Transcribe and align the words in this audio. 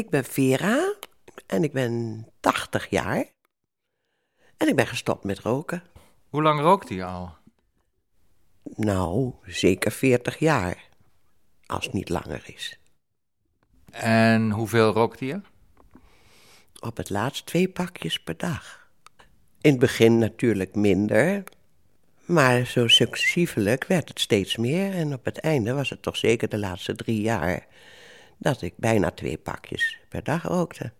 Ik 0.00 0.10
ben 0.10 0.24
Vera 0.24 0.94
en 1.46 1.64
ik 1.64 1.72
ben 1.72 2.26
80 2.40 2.90
jaar. 2.90 3.24
En 4.56 4.68
ik 4.68 4.76
ben 4.76 4.86
gestopt 4.86 5.24
met 5.24 5.38
roken. 5.38 5.82
Hoe 6.28 6.42
lang 6.42 6.60
rookt 6.60 6.88
hij 6.88 7.04
al? 7.04 7.34
Nou, 8.62 9.34
zeker 9.44 9.92
40 9.92 10.38
jaar. 10.38 10.88
Als 11.66 11.84
het 11.84 11.94
niet 11.94 12.08
langer 12.08 12.42
is. 12.44 12.78
En 13.90 14.50
hoeveel 14.50 14.92
rookt 14.92 15.20
hij? 15.20 15.40
Op 16.80 16.96
het 16.96 17.10
laatst 17.10 17.46
twee 17.46 17.68
pakjes 17.68 18.20
per 18.20 18.36
dag. 18.36 18.90
In 19.60 19.70
het 19.70 19.80
begin 19.80 20.18
natuurlijk 20.18 20.74
minder. 20.74 21.44
Maar 22.24 22.66
zo 22.66 22.88
successievelijk 22.88 23.84
werd 23.84 24.08
het 24.08 24.20
steeds 24.20 24.56
meer. 24.56 24.92
En 24.92 25.12
op 25.12 25.24
het 25.24 25.38
einde 25.38 25.72
was 25.72 25.90
het 25.90 26.02
toch 26.02 26.16
zeker 26.16 26.48
de 26.48 26.58
laatste 26.58 26.94
drie 26.94 27.20
jaar... 27.20 27.66
dat 28.40 28.62
ik 28.62 28.74
bijna 28.76 29.10
twee 29.10 29.38
pakjes 29.38 29.98
per 30.08 30.24
dag 30.24 30.42
rookte. 30.42 30.92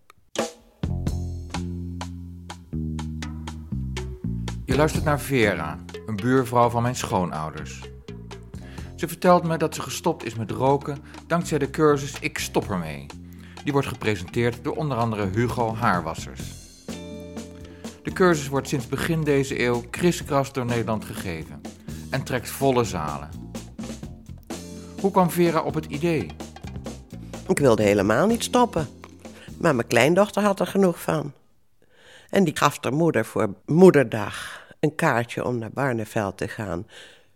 Je 4.64 4.76
luistert 4.76 5.04
naar 5.04 5.20
Vera, 5.20 5.78
een 6.06 6.16
buurvrouw 6.16 6.68
van 6.68 6.82
mijn 6.82 6.96
schoonouders. 6.96 7.80
Ze 8.96 9.08
vertelt 9.08 9.44
me 9.44 9.56
dat 9.56 9.74
ze 9.74 9.82
gestopt 9.82 10.24
is 10.24 10.34
met 10.34 10.50
roken 10.50 10.98
dankzij 11.26 11.58
de 11.58 11.70
cursus 11.70 12.18
Ik 12.20 12.38
stop 12.38 12.70
ermee. 12.70 13.06
Die 13.64 13.72
wordt 13.72 13.88
gepresenteerd 13.88 14.64
door 14.64 14.76
onder 14.76 14.96
andere 14.96 15.26
Hugo 15.26 15.74
Haarwassers. 15.74 16.42
De 18.02 18.12
cursus 18.12 18.48
wordt 18.48 18.68
sinds 18.68 18.86
begin 18.88 19.24
deze 19.24 19.62
eeuw 19.64 19.84
kriskras 19.90 20.52
door 20.52 20.64
Nederland 20.64 21.04
gegeven 21.04 21.60
en 22.10 22.22
trekt 22.22 22.48
volle 22.48 22.84
zalen. 22.84 23.28
Hoe 25.00 25.10
kwam 25.10 25.30
Vera 25.30 25.60
op 25.60 25.74
het 25.74 25.84
idee? 25.84 26.30
Ik 27.50 27.58
wilde 27.58 27.82
helemaal 27.82 28.26
niet 28.26 28.42
stoppen. 28.42 28.88
Maar 29.58 29.74
mijn 29.74 29.86
kleindochter 29.86 30.42
had 30.42 30.60
er 30.60 30.66
genoeg 30.66 31.00
van. 31.00 31.32
En 32.28 32.44
die 32.44 32.56
gaf 32.56 32.78
haar 32.80 32.92
moeder 32.92 33.24
voor 33.24 33.54
moederdag 33.66 34.66
een 34.80 34.94
kaartje 34.94 35.44
om 35.44 35.58
naar 35.58 35.70
Barneveld 35.70 36.36
te 36.36 36.48
gaan 36.48 36.86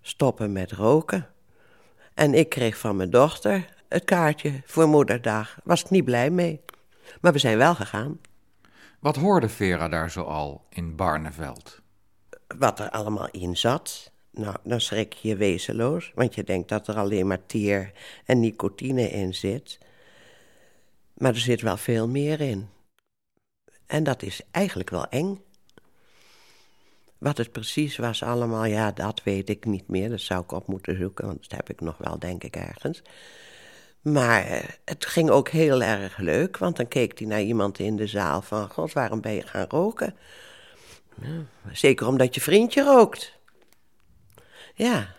stoppen 0.03 0.53
met 0.53 0.73
roken. 0.73 1.27
En 2.15 2.35
ik 2.35 2.49
kreeg 2.49 2.79
van 2.79 2.97
mijn 2.97 3.11
dochter 3.11 3.67
het 3.89 4.05
kaartje 4.05 4.63
voor 4.65 4.89
moederdag. 4.89 5.59
Was 5.65 5.83
ik 5.83 5.91
niet 5.91 6.05
blij 6.05 6.31
mee. 6.31 6.61
Maar 7.21 7.33
we 7.33 7.39
zijn 7.39 7.59
wel 7.59 7.75
gegaan. 7.75 8.21
Wat 9.01 9.17
hoorde 9.17 9.49
Vera 9.49 9.89
daar 9.89 10.11
zo 10.11 10.23
al 10.23 10.65
in 10.69 10.97
Barneveld? 10.97 11.81
Wat 12.59 12.81
er 12.81 12.91
allemaal 12.91 13.29
in 13.31 13.57
zat. 13.57 14.13
Nou, 14.31 14.57
dan 14.63 14.81
schrik 14.81 15.13
je 15.13 15.29
je 15.29 15.37
wezenloos. 15.37 16.13
Want 16.15 16.35
je 16.35 16.45
denkt 16.45 16.69
dat 16.69 16.89
er 16.89 16.97
alleen 16.97 17.27
maar 17.27 17.47
teer 17.47 17.93
en 18.25 18.41
nicotine 18.41 19.11
in 19.11 19.35
zit. 19.35 19.79
Maar 21.15 21.35
er 21.35 21.41
zit 21.41 21.61
wel 21.61 21.77
veel 21.77 22.09
meer 22.09 22.41
in. 22.41 22.69
En 23.87 24.05
dat 24.05 24.23
is 24.23 24.41
eigenlijk 24.51 24.91
wel 24.91 25.09
eng. 25.09 25.43
Wat 27.19 27.39
het 27.39 27.53
precies 27.53 27.97
was 27.97 28.23
allemaal, 28.23 28.65
ja, 28.65 28.93
dat 28.93 29.23
weet 29.23 29.49
ik 29.49 29.65
niet 29.65 29.89
meer. 29.89 30.11
Dat 30.11 30.21
zou 30.21 30.43
ik 30.43 30.53
op 30.53 30.67
moeten 30.67 30.97
zoeken, 30.97 31.27
want 31.27 31.41
dat 31.41 31.51
heb 31.51 31.71
ik 31.71 31.81
nog 31.81 31.97
wel, 31.99 32.19
denk 32.19 32.45
ik, 32.45 32.57
ergens. 32.57 33.03
Maar 34.01 34.45
eh, 34.45 34.69
het 34.85 35.07
ging 35.07 35.31
ook 35.31 35.49
heel 35.49 35.83
erg 35.83 36.17
leuk, 36.17 36.59
want 36.59 36.77
dan 36.77 36.89
keek 36.89 37.19
hij 37.19 37.29
naar 37.29 37.43
iemand 37.43 37.79
in 37.79 37.97
de 37.97 38.07
zaal 38.07 38.43
van... 38.43 38.71
God, 38.71 38.93
waarom 38.93 39.21
ben 39.21 39.33
je 39.33 39.43
gaan 39.43 39.67
roken? 39.69 40.17
Zeker 41.73 42.07
omdat 42.07 42.35
je 42.35 42.41
vriendje 42.41 42.83
rookt. 42.83 43.33
Ja, 44.75 45.15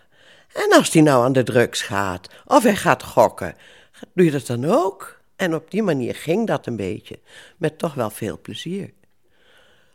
en 0.52 0.72
als 0.72 0.92
hij 0.92 1.02
nou 1.02 1.24
aan 1.24 1.32
de 1.32 1.42
drugs 1.42 1.82
gaat, 1.82 2.28
of 2.44 2.62
hij 2.62 2.76
gaat 2.76 3.02
gokken, 3.02 3.56
doe 4.14 4.24
je 4.24 4.30
dat 4.30 4.46
dan 4.46 4.64
ook? 4.64 5.15
En 5.36 5.54
op 5.54 5.70
die 5.70 5.82
manier 5.82 6.14
ging 6.14 6.46
dat 6.46 6.66
een 6.66 6.76
beetje, 6.76 7.18
met 7.56 7.78
toch 7.78 7.94
wel 7.94 8.10
veel 8.10 8.40
plezier. 8.40 8.92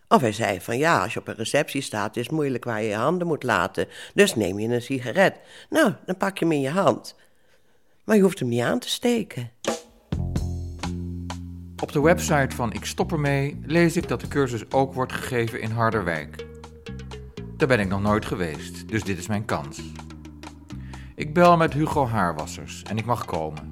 Of 0.08 0.22
hij 0.22 0.32
zei 0.32 0.62
van 0.62 0.78
ja, 0.78 1.02
als 1.04 1.14
je 1.14 1.20
op 1.20 1.28
een 1.28 1.36
receptie 1.36 1.82
staat, 1.82 2.16
is 2.16 2.26
het 2.26 2.32
moeilijk 2.32 2.64
waar 2.64 2.82
je 2.82 2.90
je 2.90 2.96
handen 2.96 3.28
moet 3.28 3.44
laten. 3.44 3.88
Dus 4.14 4.36
neem 4.36 4.60
je 4.60 4.68
een 4.68 4.82
sigaret. 4.82 5.40
Nou, 5.70 5.94
dan 6.06 6.18
pak 6.18 6.38
je 6.38 6.46
hem 6.46 6.54
in 6.54 6.62
je 6.62 6.70
hand. 6.70 7.16
Maar 8.04 8.16
je 8.16 8.22
hoeft 8.22 8.40
hem 8.40 8.48
niet 8.48 8.62
aan 8.62 8.80
te 8.80 8.90
steken. 8.90 9.52
Op 11.82 11.92
de 11.92 12.02
website 12.02 12.56
van 12.56 12.74
Ik 12.74 12.86
Stop 12.86 13.12
Ermee 13.12 13.60
lees 13.66 13.96
ik 13.96 14.08
dat 14.08 14.22
de 14.22 14.28
cursus 14.28 14.72
ook 14.72 14.94
wordt 14.94 15.14
gegeven 15.14 15.62
in 15.62 15.72
Harderwijk. 15.72 16.46
Daar 17.58 17.68
ben 17.68 17.80
ik 17.80 17.88
nog 17.88 18.02
nooit 18.02 18.26
geweest, 18.26 18.88
dus 18.88 19.04
dit 19.04 19.18
is 19.18 19.28
mijn 19.28 19.46
kans. 19.46 19.82
Ik 21.16 21.34
bel 21.34 21.58
met 21.58 21.74
Hugo 21.74 22.08
Haarwassers 22.08 22.84
en 22.84 22.98
ik 22.98 23.06
mag 23.06 23.26
komen. 23.26 23.71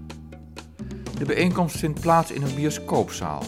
De 1.19 1.25
bijeenkomst 1.25 1.77
vindt 1.77 1.99
plaats 1.99 2.31
in 2.31 2.41
een 2.41 2.55
bioscoopzaal. 2.55 3.43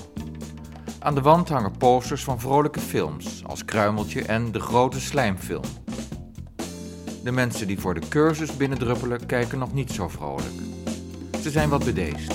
Aan 0.99 1.15
de 1.15 1.21
wand 1.21 1.49
hangen 1.49 1.77
posters 1.77 2.23
van 2.23 2.39
vrolijke 2.39 2.79
films, 2.79 3.43
als 3.45 3.65
Kruimeltje 3.65 4.23
en 4.23 4.51
De 4.51 4.59
Grote 4.59 4.99
Slijmfilm. 4.99 5.63
De 7.23 7.31
mensen 7.31 7.67
die 7.67 7.79
voor 7.79 7.93
de 7.93 8.07
cursus 8.09 8.57
binnendruppelen 8.57 9.25
kijken 9.25 9.59
nog 9.59 9.73
niet 9.73 9.91
zo 9.91 10.07
vrolijk. 10.07 10.53
Ze 11.41 11.49
zijn 11.49 11.69
wat 11.69 11.85
bedeesd. 11.85 12.33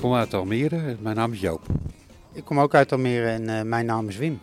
Kom 0.00 0.14
uit 0.14 0.34
Almere, 0.34 0.96
mijn 1.00 1.16
naam 1.16 1.32
is 1.32 1.40
Joop. 1.40 1.66
Ik 2.32 2.44
kom 2.44 2.60
ook 2.60 2.74
uit 2.74 2.92
Almere 2.92 3.26
en 3.28 3.48
eh, 3.58 3.62
mijn 3.64 3.86
naam 3.86 4.08
is 4.08 4.16
Wim. 4.16 4.38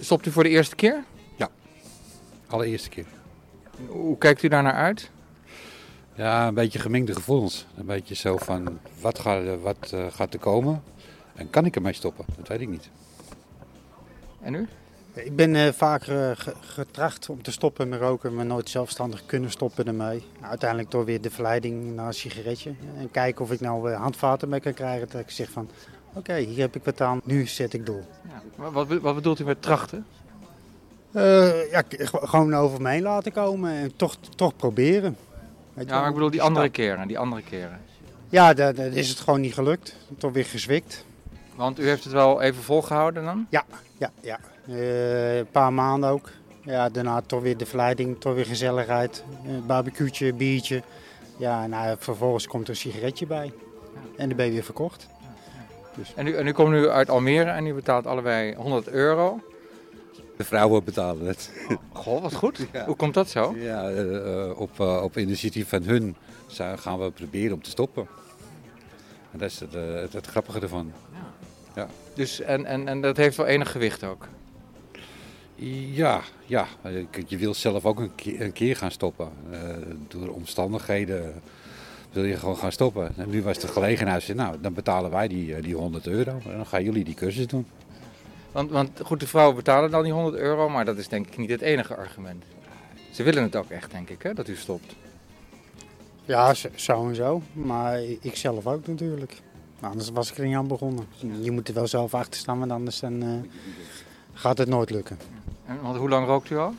Stopt 0.00 0.26
u 0.26 0.30
voor 0.30 0.42
de 0.42 0.48
eerste 0.48 0.74
keer? 0.76 1.04
Allereerste 2.48 2.88
keer. 2.88 3.04
Hoe 3.88 4.18
kijkt 4.18 4.42
u 4.42 4.48
daar 4.48 4.62
naar 4.62 4.72
uit? 4.72 5.10
Ja, 6.14 6.46
een 6.48 6.54
beetje 6.54 6.78
gemengde 6.78 7.14
gevoelens. 7.14 7.66
Een 7.76 7.86
beetje 7.86 8.14
zo 8.14 8.36
van, 8.36 8.78
wat, 9.00 9.18
gaat, 9.18 9.46
er- 9.46 9.60
wat 9.60 9.90
eh, 9.94 10.06
gaat 10.10 10.34
er 10.34 10.40
komen? 10.40 10.82
En 11.34 11.50
kan 11.50 11.64
ik 11.64 11.76
ermee 11.76 11.92
stoppen? 11.92 12.24
Dat 12.36 12.48
weet 12.48 12.60
ik 12.60 12.68
niet. 12.68 12.90
En 14.40 14.54
u? 14.54 14.68
Ik 15.24 15.36
ben 15.36 15.56
eh, 15.56 15.72
vaker 15.72 16.30
eh, 16.30 16.36
ge- 16.36 16.54
getracht 16.60 17.28
om 17.28 17.42
te 17.42 17.50
stoppen 17.52 17.88
met 17.88 18.00
roken, 18.00 18.34
maar 18.34 18.46
nooit 18.46 18.70
zelfstandig 18.70 19.26
kunnen 19.26 19.50
stoppen 19.50 19.86
ermee. 19.86 20.24
Uiteindelijk 20.40 20.90
door 20.90 21.04
weer 21.04 21.20
de 21.20 21.30
verleiding 21.30 21.94
naar 21.94 22.06
een 22.06 22.14
sigaretje. 22.14 22.74
En 22.98 23.10
kijken 23.10 23.44
of 23.44 23.52
ik 23.52 23.60
nou 23.60 23.90
eh, 23.92 24.00
handvaten 24.00 24.48
mee 24.48 24.60
kan 24.60 24.74
krijgen. 24.74 25.08
Dat 25.10 25.20
ik 25.20 25.30
zeg 25.30 25.50
van, 25.50 25.68
oké, 26.14 26.34
hier 26.36 26.58
heb 26.58 26.76
ik 26.76 26.84
wat 26.84 27.00
aan, 27.00 27.20
nu 27.24 27.46
zet 27.46 27.72
ik 27.72 27.86
door. 27.86 28.02
Wat, 28.54 28.72
wat, 28.72 28.86
wat 29.00 29.14
bedoelt 29.14 29.38
u 29.40 29.44
met 29.44 29.62
trachten? 29.62 30.06
Ja, 31.70 31.82
gewoon 32.12 32.54
over 32.54 32.82
me 32.82 32.90
heen 32.90 33.02
laten 33.02 33.32
komen 33.32 33.70
en 33.70 33.96
toch, 33.96 34.16
toch 34.36 34.56
proberen. 34.56 35.16
Weet 35.74 35.84
Ja, 35.88 35.90
maar 35.92 36.00
wel, 36.00 36.08
ik 36.08 36.14
bedoel 36.14 36.30
die 36.30 36.42
andere 36.42 36.68
keren, 36.68 37.08
die 37.08 37.18
andere 37.18 37.42
keren. 37.42 37.80
Ja, 38.28 38.54
daar 38.54 38.78
is 38.78 39.08
het 39.08 39.18
gewoon 39.20 39.40
niet 39.40 39.54
gelukt. 39.54 39.96
Toch 40.18 40.32
weer 40.32 40.44
gezwikt. 40.44 41.04
Want 41.54 41.80
u 41.80 41.88
heeft 41.88 42.04
het 42.04 42.12
wel 42.12 42.40
even 42.40 42.62
volgehouden 42.62 43.24
dan? 43.24 43.46
Ja, 43.50 43.64
ja. 44.20 44.38
Eh, 44.68 45.36
een 45.36 45.50
paar 45.50 45.72
maanden 45.72 46.10
ook. 46.10 46.30
Ja, 46.62 46.88
daarna 46.88 47.20
toch 47.20 47.42
weer 47.42 47.56
de 47.56 47.66
verleiding, 47.66 48.20
toch 48.20 48.34
weer 48.34 48.46
gezelligheid. 48.46 49.24
Een 49.46 49.66
barbecueetje, 49.66 50.32
biertje. 50.32 50.82
Ja, 51.36 51.66
nou, 51.66 51.96
vervolgens 51.98 52.46
komt 52.46 52.64
er 52.64 52.70
een 52.70 52.76
sigaretje 52.76 53.26
bij. 53.26 53.52
En 54.16 54.28
dan 54.28 54.36
ben 54.36 54.46
je 54.46 54.52
weer 54.52 54.64
verkocht. 54.64 55.08
En 56.14 56.26
u, 56.26 56.34
en 56.34 56.46
u 56.46 56.52
komt 56.52 56.70
nu 56.70 56.88
uit 56.88 57.10
Almere 57.10 57.50
en 57.50 57.66
u 57.66 57.74
betaalt 57.74 58.06
allebei 58.06 58.54
100 58.54 58.88
euro. 58.88 59.40
De 60.36 60.44
vrouwen 60.44 60.84
betalen 60.84 61.26
het. 61.26 61.50
Goh, 61.92 62.22
wat 62.22 62.34
goed. 62.34 62.66
Ja. 62.72 62.84
Hoe 62.84 62.96
komt 62.96 63.14
dat 63.14 63.28
zo? 63.28 63.54
Ja, 63.56 63.90
eh, 63.90 64.44
eh, 64.48 64.58
op, 64.58 64.80
eh, 64.80 65.02
op 65.02 65.16
initiatief 65.18 65.68
van 65.68 65.82
hun 65.82 66.16
gaan 66.76 66.98
we 66.98 67.10
proberen 67.10 67.54
om 67.54 67.62
te 67.62 67.70
stoppen. 67.70 68.06
En 69.32 69.38
dat 69.38 69.50
is 69.50 69.60
het, 69.60 69.74
eh, 69.74 69.94
het, 69.94 70.12
het 70.12 70.26
grappige 70.26 70.60
ervan. 70.60 70.92
Dus, 72.14 72.40
en, 72.40 72.64
en, 72.64 72.88
en 72.88 73.00
dat 73.00 73.16
heeft 73.16 73.36
wel 73.36 73.46
enig 73.46 73.70
gewicht 73.70 74.04
ook. 74.04 74.28
Ja, 75.92 76.20
ja. 76.46 76.66
Je- 76.82 77.06
Je 77.26 77.36
wil 77.36 77.54
zelf 77.54 77.84
ook 77.84 78.00
een 78.00 78.14
keer, 78.14 78.40
een 78.40 78.52
keer 78.52 78.76
gaan 78.76 78.90
stoppen. 78.90 79.28
Eh, 79.50 79.60
door 80.08 80.28
omstandigheden 80.28 81.34
wil 82.12 82.24
je 82.24 82.36
gewoon 82.36 82.56
gaan 82.56 82.72
stoppen. 82.72 83.12
En 83.16 83.30
nu 83.30 83.42
was 83.42 83.58
de 83.58 83.68
gelegenheid, 83.68 84.22
zei, 84.22 84.38
nou, 84.38 84.56
dan 84.60 84.72
betalen 84.74 85.10
wij 85.10 85.28
die, 85.28 85.54
eh, 85.54 85.62
die 85.62 85.74
100 85.74 86.06
euro. 86.06 86.30
En 86.44 86.56
dan 86.56 86.66
gaan 86.66 86.84
jullie 86.84 87.04
die 87.04 87.14
cursus 87.14 87.46
doen. 87.46 87.66
Want, 88.52 88.70
want 88.70 89.00
goed, 89.04 89.20
de 89.20 89.26
vrouwen 89.26 89.56
betalen 89.56 89.90
dan 89.90 90.02
die 90.02 90.12
100 90.12 90.36
euro, 90.36 90.68
maar 90.68 90.84
dat 90.84 90.98
is 90.98 91.08
denk 91.08 91.26
ik 91.26 91.36
niet 91.36 91.50
het 91.50 91.60
enige 91.60 91.96
argument. 91.96 92.44
Ze 93.12 93.22
willen 93.22 93.42
het 93.42 93.56
ook 93.56 93.70
echt, 93.70 93.90
denk 93.90 94.08
ik, 94.10 94.22
hè, 94.22 94.34
dat 94.34 94.48
u 94.48 94.56
stopt. 94.56 94.94
Ja, 96.24 96.54
zo- 96.54 97.06
en 97.08 97.14
zo. 97.14 97.42
Maar 97.52 98.02
ik 98.20 98.36
zelf 98.36 98.66
ook 98.66 98.86
natuurlijk. 98.86 99.40
Maar 99.80 99.90
anders 99.90 100.10
was 100.10 100.30
ik 100.30 100.38
er 100.38 100.46
niet 100.46 100.56
aan 100.56 100.68
begonnen. 100.68 101.04
Je 101.40 101.50
moet 101.50 101.68
er 101.68 101.74
wel 101.74 101.86
zelf 101.86 102.14
achter 102.14 102.40
staan, 102.40 102.58
want 102.58 102.70
anders 102.70 103.00
dan, 103.00 103.22
eh, 103.22 103.28
gaat 104.32 104.58
het 104.58 104.68
nooit 104.68 104.90
lukken. 104.90 105.18
En, 105.66 105.80
want 105.82 105.96
hoe 105.96 106.08
lang 106.08 106.26
rookt 106.26 106.50
u 106.50 106.56
al? 106.56 106.74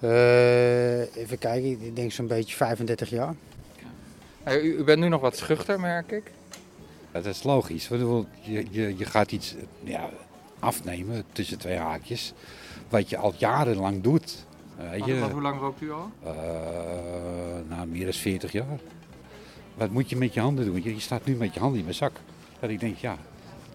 Eh, 0.00 1.16
even 1.16 1.38
kijken, 1.38 1.70
ik 1.70 1.96
denk 1.96 2.12
zo'n 2.12 2.26
beetje 2.26 2.56
35 2.56 3.10
jaar. 3.10 3.34
Eh, 4.42 4.64
U, 4.64 4.76
u 4.78 4.84
bent 4.84 5.00
nu 5.00 5.08
nog 5.08 5.20
wat 5.20 5.36
schuchter, 5.36 5.80
merk 5.80 6.10
ik. 6.10 6.32
Dat 7.12 7.26
is 7.26 7.42
logisch. 7.42 7.88
Je, 7.88 8.66
je, 8.70 8.96
je 8.96 9.04
gaat 9.04 9.32
iets 9.32 9.54
eh, 9.56 9.62
ja, 9.90 10.08
afnemen 10.58 11.24
tussen 11.32 11.58
twee 11.58 11.76
haakjes. 11.76 12.32
Wat 12.88 13.10
je 13.10 13.16
al 13.16 13.34
jarenlang 13.36 14.02
doet. 14.02 14.44
Weet 14.90 14.98
Wat- 15.00 15.08
je? 15.08 15.18
wat- 15.18 15.30
hoe 15.30 15.42
lang 15.42 15.60
rookt 15.60 15.80
u 15.80 15.92
al? 15.92 16.10
Eh, 16.22 16.32
nou, 17.68 17.86
meer 17.88 18.04
dan 18.04 18.12
40 18.12 18.52
jaar. 18.52 18.78
Wat 19.74 19.90
moet 19.90 20.10
je 20.10 20.16
met 20.16 20.34
je 20.34 20.40
handen 20.40 20.64
doen? 20.64 20.82
Je, 20.82 20.94
je 20.94 21.00
staat 21.00 21.24
nu 21.24 21.34
met 21.34 21.54
je 21.54 21.60
handen 21.60 21.78
in 21.78 21.84
mijn 21.84 21.96
zak. 21.96 22.12
Dat 22.60 22.70
ik 22.70 22.80
denk, 22.80 22.96
ja, 22.96 23.16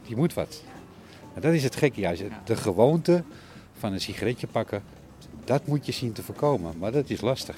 je 0.02 0.16
moet 0.16 0.34
wat. 0.34 0.64
En 1.34 1.42
dat 1.42 1.54
is 1.54 1.64
het 1.64 1.76
gekke 1.76 2.00
juist. 2.00 2.24
De 2.44 2.56
gewoonte 2.56 3.24
van 3.78 3.94
een 3.94 4.02
sigaretje 4.02 4.48
pakken, 4.48 4.84
dat 5.44 5.68
moet 5.68 5.86
je 5.86 5.92
zien 5.92 6.14
te 6.14 6.24
voorkomen. 6.24 6.74
Maar 6.80 6.92
dat 6.92 7.10
is 7.10 7.22
lastig. 7.22 7.56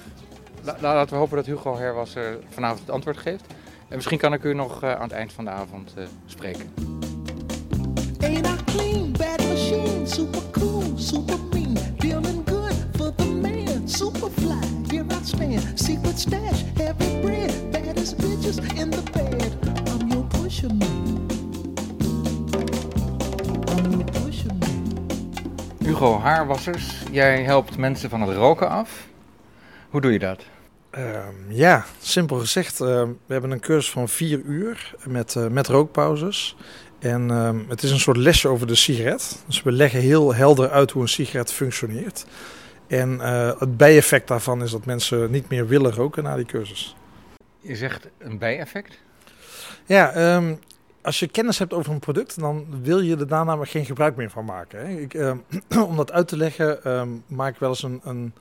La- 0.62 0.76
la- 0.80 0.94
laten 0.94 1.12
we 1.12 1.18
hopen 1.18 1.36
dat 1.36 1.46
Hugo 1.46 1.76
Herwasser 1.76 2.38
vanavond 2.48 2.80
het 2.80 2.90
antwoord 2.90 3.16
geeft. 3.16 3.44
En 3.88 3.94
misschien 3.96 4.18
kan 4.18 4.32
ik 4.32 4.44
u 4.44 4.54
nog 4.54 4.82
eh, 4.82 4.92
aan 4.92 5.02
het 5.02 5.12
eind 5.12 5.32
van 5.32 5.44
de 5.44 5.50
avond 5.50 5.94
eh, 5.96 6.04
spreken. 6.26 6.72
Ain't 8.20 8.48
Hugo 25.88 26.18
Haarwassers, 26.18 27.02
jij 27.10 27.42
helpt 27.42 27.76
mensen 27.76 28.10
van 28.10 28.20
het 28.20 28.36
roken 28.36 28.68
af. 28.68 29.06
Hoe 29.90 30.00
doe 30.00 30.12
je 30.12 30.18
dat? 30.18 30.44
Ehm, 30.90 31.34
ja, 31.48 31.84
simpel 32.00 32.38
gezegd. 32.38 32.80
ehm, 32.80 33.08
we 33.26 33.32
hebben 33.32 33.50
een 33.50 33.60
cursus 33.60 33.90
van 33.90 34.08
vier 34.08 34.40
uur 34.40 34.94
met, 35.04 35.36
eh, 35.36 35.46
met 35.46 35.66
rookpauzes. 35.66 36.56
En 36.98 37.30
ehm, 37.30 37.58
het 37.68 37.82
is 37.82 37.90
een 37.90 37.98
soort 37.98 38.16
lesje 38.16 38.48
over 38.48 38.66
de 38.66 38.74
sigaret. 38.74 39.42
Dus 39.46 39.62
we 39.62 39.72
leggen 39.72 40.00
heel 40.00 40.34
helder 40.34 40.70
uit 40.70 40.90
hoe 40.90 41.02
een 41.02 41.08
sigaret 41.08 41.52
functioneert. 41.52 42.26
En 42.86 43.20
eh, 43.20 43.60
het 43.60 43.76
bijeffect 43.76 44.28
daarvan 44.28 44.62
is 44.62 44.70
dat 44.70 44.84
mensen 44.84 45.30
niet 45.30 45.48
meer 45.48 45.66
willen 45.66 45.92
roken 45.92 46.22
na 46.22 46.36
die 46.36 46.46
cursus. 46.46 46.96
Je 47.60 47.76
zegt 47.76 48.08
een 48.18 48.38
bijeffect. 48.38 48.98
Ja, 49.86 50.12
ehm, 50.12 50.54
als 51.08 51.18
je 51.18 51.28
kennis 51.28 51.58
hebt 51.58 51.72
over 51.72 51.92
een 51.92 51.98
product, 51.98 52.40
dan 52.40 52.66
wil 52.82 53.00
je 53.00 53.16
er 53.16 53.28
daarna 53.28 53.64
geen 53.64 53.84
gebruik 53.84 54.16
meer 54.16 54.30
van 54.30 54.44
maken. 54.44 54.86
Hè. 54.86 54.98
Ik, 55.00 55.14
ehm, 55.14 55.38
om 55.88 55.96
dat 55.96 56.12
uit 56.12 56.28
te 56.28 56.36
leggen, 56.36 56.84
ehm, 56.84 57.08
maak 57.26 57.54
ik 57.54 57.60
wel 57.60 57.68
eens 57.68 57.82
een, 57.82 58.00
een, 58.04 58.34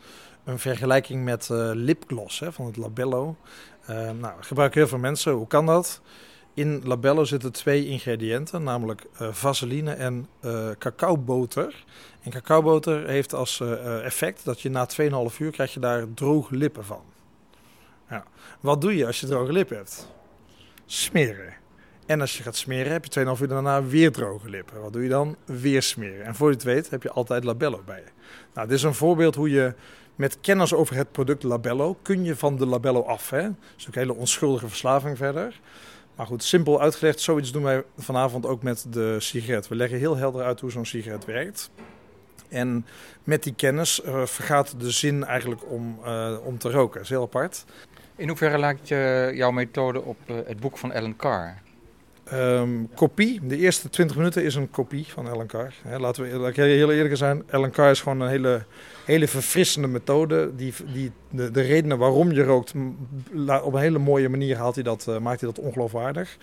een 0.44 0.60
vergelijking 0.60 1.24
met 1.24 1.50
eh, 1.50 1.70
lipgloss 1.74 2.40
hè, 2.40 2.52
van 2.52 2.66
het 2.66 2.78
Labello. 2.78 3.36
Ehm 3.86 4.20
nou, 4.20 4.34
gebruiken 4.40 4.80
heel 4.80 4.90
veel 4.90 4.98
mensen. 4.98 5.34
Hoe 5.34 5.48
kan 5.48 5.66
dat? 5.66 6.02
In 6.54 6.82
Labello 6.84 7.24
zitten 7.24 7.52
twee 7.52 7.88
ingrediënten, 7.88 8.64
namelijk 8.64 9.06
eh, 9.18 9.28
vaseline 9.32 9.94
en 9.94 10.28
eh 10.40 10.70
cacaoboter. 10.78 11.86
En 12.22 12.32
cacaoboter 12.32 13.08
heeft 13.08 13.34
als 13.34 13.62
effect 14.04 14.46
dat 14.46 14.62
je 14.62 14.70
na 14.70 14.88
2,5 15.32 15.38
uur 15.40 15.52
krijg 15.52 15.74
je 15.74 15.80
daar 15.80 16.14
droge 16.14 16.56
lippen 16.56 16.86
van. 16.86 17.02
Ja. 18.10 18.24
Wat 18.60 18.82
doe 18.82 18.96
je 18.96 19.06
als 19.06 19.20
je 19.20 19.28
droge 19.28 19.52
lippen 19.52 19.78
hebt? 19.78 20.08
Smeren. 20.86 21.57
En 22.08 22.22
als 22.22 22.38
je 22.38 22.44
gaat 22.44 22.56
smeren, 22.56 22.92
heb 22.92 23.06
je 23.06 23.26
2,5 23.36 23.42
uur 23.42 23.48
daarna 23.48 23.84
weer 23.84 24.12
droge 24.12 24.50
lippen. 24.50 24.82
Wat 24.82 24.94
doe 24.94 25.04
je 25.04 25.10
dan? 25.10 25.36
Weer 25.46 25.82
smeren. 25.82 26.26
En 26.26 26.36
voor 26.36 26.48
je 26.48 26.54
het 26.54 26.64
weet, 26.64 26.90
heb 26.90 27.04
je 27.04 27.12
altijd 27.12 27.44
Labello 27.44 27.82
bij 27.86 28.00
je. 28.06 28.12
Nou, 28.54 28.68
dit 28.68 28.78
is 28.78 28.84
een 28.84 28.94
voorbeeld 28.94 29.36
hoe 29.36 29.50
je 29.50 29.74
met 30.16 30.40
kennis 30.42 30.74
over 30.74 30.96
het 30.96 31.12
product 31.12 31.44
Labello, 31.44 31.98
kun 32.02 32.24
je 32.24 32.36
van 32.36 32.58
de 32.58 32.66
Labello 32.66 33.02
af. 33.02 33.30
Hè? 33.30 33.42
Dat 33.42 33.56
is 33.78 33.88
ook 33.88 33.96
een 33.96 34.02
hele 34.02 34.16
onschuldige 34.16 34.68
verslaving 34.68 35.18
verder. 35.18 35.60
Maar 36.16 36.26
goed, 36.26 36.44
simpel 36.44 36.82
uitgelegd, 36.82 37.20
zoiets 37.20 37.52
doen 37.52 37.64
wij 37.64 37.84
vanavond 37.98 38.46
ook 38.46 38.64
met 38.64 38.86
de 38.90 39.20
sigaret. 39.20 39.68
We 39.68 39.76
leggen 39.76 39.98
heel 39.98 40.18
helder 40.18 40.44
uit 40.44 40.60
hoe 40.60 40.72
zo'n 40.72 40.86
sigaret 40.86 41.26
werkt. 41.26 41.70
En 42.50 42.86
met 43.24 43.44
die 43.44 43.54
kennis 43.54 44.02
eh, 44.02 44.26
vergaat 44.26 44.80
de 44.80 44.92
zin 44.92 45.24
eigenlijk 45.24 45.62
om, 45.70 46.00
eh, 46.04 46.36
om 46.44 46.58
te 46.58 46.72
roken. 46.72 46.94
Dat 46.94 47.04
is 47.04 47.10
heel 47.10 47.22
apart. 47.22 47.66
In 48.16 48.28
hoeverre 48.28 48.58
lijkt 48.58 48.88
je 48.88 49.32
jouw 49.34 49.52
methode 49.52 50.02
op 50.02 50.18
eh, 50.26 50.36
het 50.46 50.60
boek 50.60 50.78
van 50.78 50.92
Ellen 50.92 51.16
Carr? 51.16 51.66
Ehm, 52.30 52.70
kopie. 52.96 53.40
De 53.44 53.58
eerste 53.58 53.90
20 53.90 54.18
minuten 54.18 54.44
is 54.44 54.56
een 54.56 54.70
kopie 54.70 55.06
van 55.08 55.28
Ellen 55.28 55.48
laten 56.00 56.24
we 56.24 56.62
heel 56.62 56.92
eerlijk 56.92 57.18
zijn. 57.18 57.44
Ellen 57.48 57.74
is 57.74 58.02
gewoon 58.02 58.20
een 58.20 58.30
hele, 58.30 58.66
hele 59.06 59.28
verfrissende 59.28 59.88
methode. 59.88 60.56
Die, 60.56 60.74
die, 60.94 61.12
de, 61.30 61.52
de 61.52 61.62
redenen 61.62 61.98
waarom 61.98 62.32
je 62.32 62.44
rookt, 62.44 62.74
op 63.64 63.74
een 63.74 63.80
hele 63.80 64.00
mooie 64.00 64.30
manier 64.30 64.58
haalt 64.58 64.76
hij 64.76 64.84
dat, 64.84 65.08
eh, 65.08 65.18
maakt 65.18 65.42
hij 65.42 65.50
dat 65.54 65.64
ongeloofwaardig. 65.64 66.38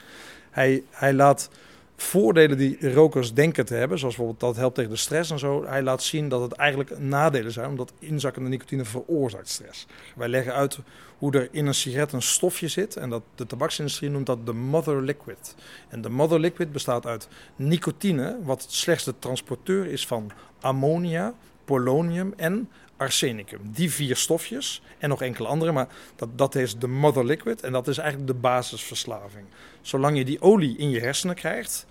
Hij, 0.51 0.83
hij 0.91 1.13
laat 1.13 1.51
voordelen 1.97 2.59
die 2.59 2.93
rokers 2.93 3.35
denken 3.35 3.67
te 3.67 3.75
hebben, 3.75 3.99
zoals 3.99 4.17
bijvoorbeeld 4.17 4.51
dat 4.51 4.61
helpt 4.61 4.75
tegen 4.75 4.91
de 4.91 4.97
stress 4.97 5.31
en 5.31 5.39
zo. 5.39 5.65
Hij 5.65 5.83
laat 5.83 6.03
zien 6.03 6.29
dat 6.29 6.41
het 6.41 6.53
eigenlijk 6.53 6.99
nadelen 6.99 7.53
zijn, 7.53 7.69
omdat 7.69 7.93
inzakkende 7.99 8.49
nicotine 8.49 8.85
veroorzaakt 8.85 9.49
stress. 9.49 9.87
Wij 10.17 10.29
leggen 10.29 10.55
uit 10.55 10.79
hoe 11.19 11.33
er 11.33 11.49
in 11.51 11.67
een 11.67 11.75
sigaret 11.75 12.13
een 12.13 12.23
stofje 12.23 12.69
zit. 12.69 12.97
En 12.97 13.11
dat 13.11 13.23
de 13.35 13.47
tabaksindustrie 13.47 14.11
noemt 14.11 14.27
dat 14.27 14.47
de 14.47 14.53
mother 14.53 15.03
liquid. 15.03 15.55
En 15.89 16.01
de 16.01 16.09
mother 16.09 16.41
liquid 16.41 16.73
bestaat 16.73 17.07
uit 17.07 17.29
nicotine, 17.57 18.39
wat 18.43 18.67
slechts 18.69 19.05
de 19.05 19.15
transporteur 19.19 19.87
is 19.87 20.07
van 20.07 20.31
ammonia, 20.61 21.35
polonium 21.65 22.33
en 22.37 22.69
arsenicum. 23.05 23.61
Die 23.63 23.91
vier 23.91 24.17
stofjes 24.17 24.83
en 24.99 25.09
nog 25.09 25.23
enkele 25.23 25.49
andere, 25.49 25.73
maar 25.73 25.89
dat, 26.17 26.39
dat 26.39 26.55
is 26.55 26.79
de 26.79 26.87
mother 26.87 27.25
liquid 27.25 27.63
en 27.63 27.73
dat 27.73 27.89
is 27.89 27.99
eigenlijk 27.99 28.29
de 28.29 28.39
basisverslaving. 28.39 29.47
Zolang 29.81 30.17
je 30.17 30.25
die 30.25 30.41
olie 30.41 30.77
in 30.77 30.91
je 30.91 31.01
hersenen 31.01 31.35
krijgt, 31.35 31.87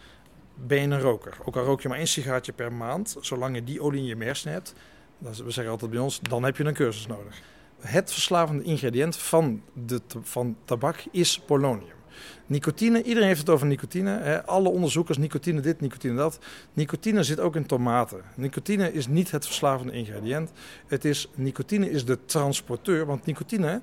ben 0.56 0.82
je 0.82 0.88
een 0.88 1.02
roker. 1.02 1.38
Ook 1.44 1.56
al 1.56 1.64
rook 1.64 1.82
je 1.82 1.88
maar 1.88 1.98
één 1.98 2.08
sigaretje 2.08 2.54
per 2.54 2.74
maand, 2.74 3.16
zolang 3.22 3.56
je 3.56 3.64
die 3.64 3.82
olie 3.82 4.00
in 4.00 4.06
je 4.06 4.26
hersenen 4.26 4.54
hebt, 4.54 4.74
we 5.18 5.52
zeggen 5.52 5.72
altijd 5.72 5.92
bij 5.92 6.00
ons, 6.00 6.20
dan 6.20 6.44
heb 6.44 6.58
je 6.58 6.64
een 6.64 6.74
cursus 6.74 7.08
nodig. 7.08 7.42
Het 7.80 8.12
verslavende 8.12 8.64
ingrediënt 8.64 9.18
van, 9.18 9.62
de, 9.74 10.02
van 10.22 10.58
tabak 10.66 11.04
is 11.12 11.40
polonium. 11.40 12.02
Nicotine, 12.46 13.04
iedereen 13.04 13.28
heeft 13.28 13.40
het 13.40 13.50
over 13.50 13.68
nicotine. 13.68 14.20
Hè. 14.20 14.46
Alle 14.46 14.70
onderzoekers, 14.70 15.18
nicotine 15.18 15.62
dit, 15.62 15.82
nicotine 15.82 16.16
dat. 16.16 16.40
Nicotine 16.74 17.24
zit 17.24 17.40
ook 17.40 17.56
in 17.56 17.66
tomaten. 17.66 18.22
Nicotine 18.36 18.94
is 18.94 19.08
niet 19.08 19.32
het 19.32 19.46
verslavende 19.46 19.94
ingrediënt. 19.94 20.52
Het 20.88 21.06
is, 21.06 21.30
nicotine 21.36 21.90
is 21.90 22.06
de 22.06 22.26
transporteur, 22.26 23.06
want 23.06 23.26
nicotine 23.26 23.82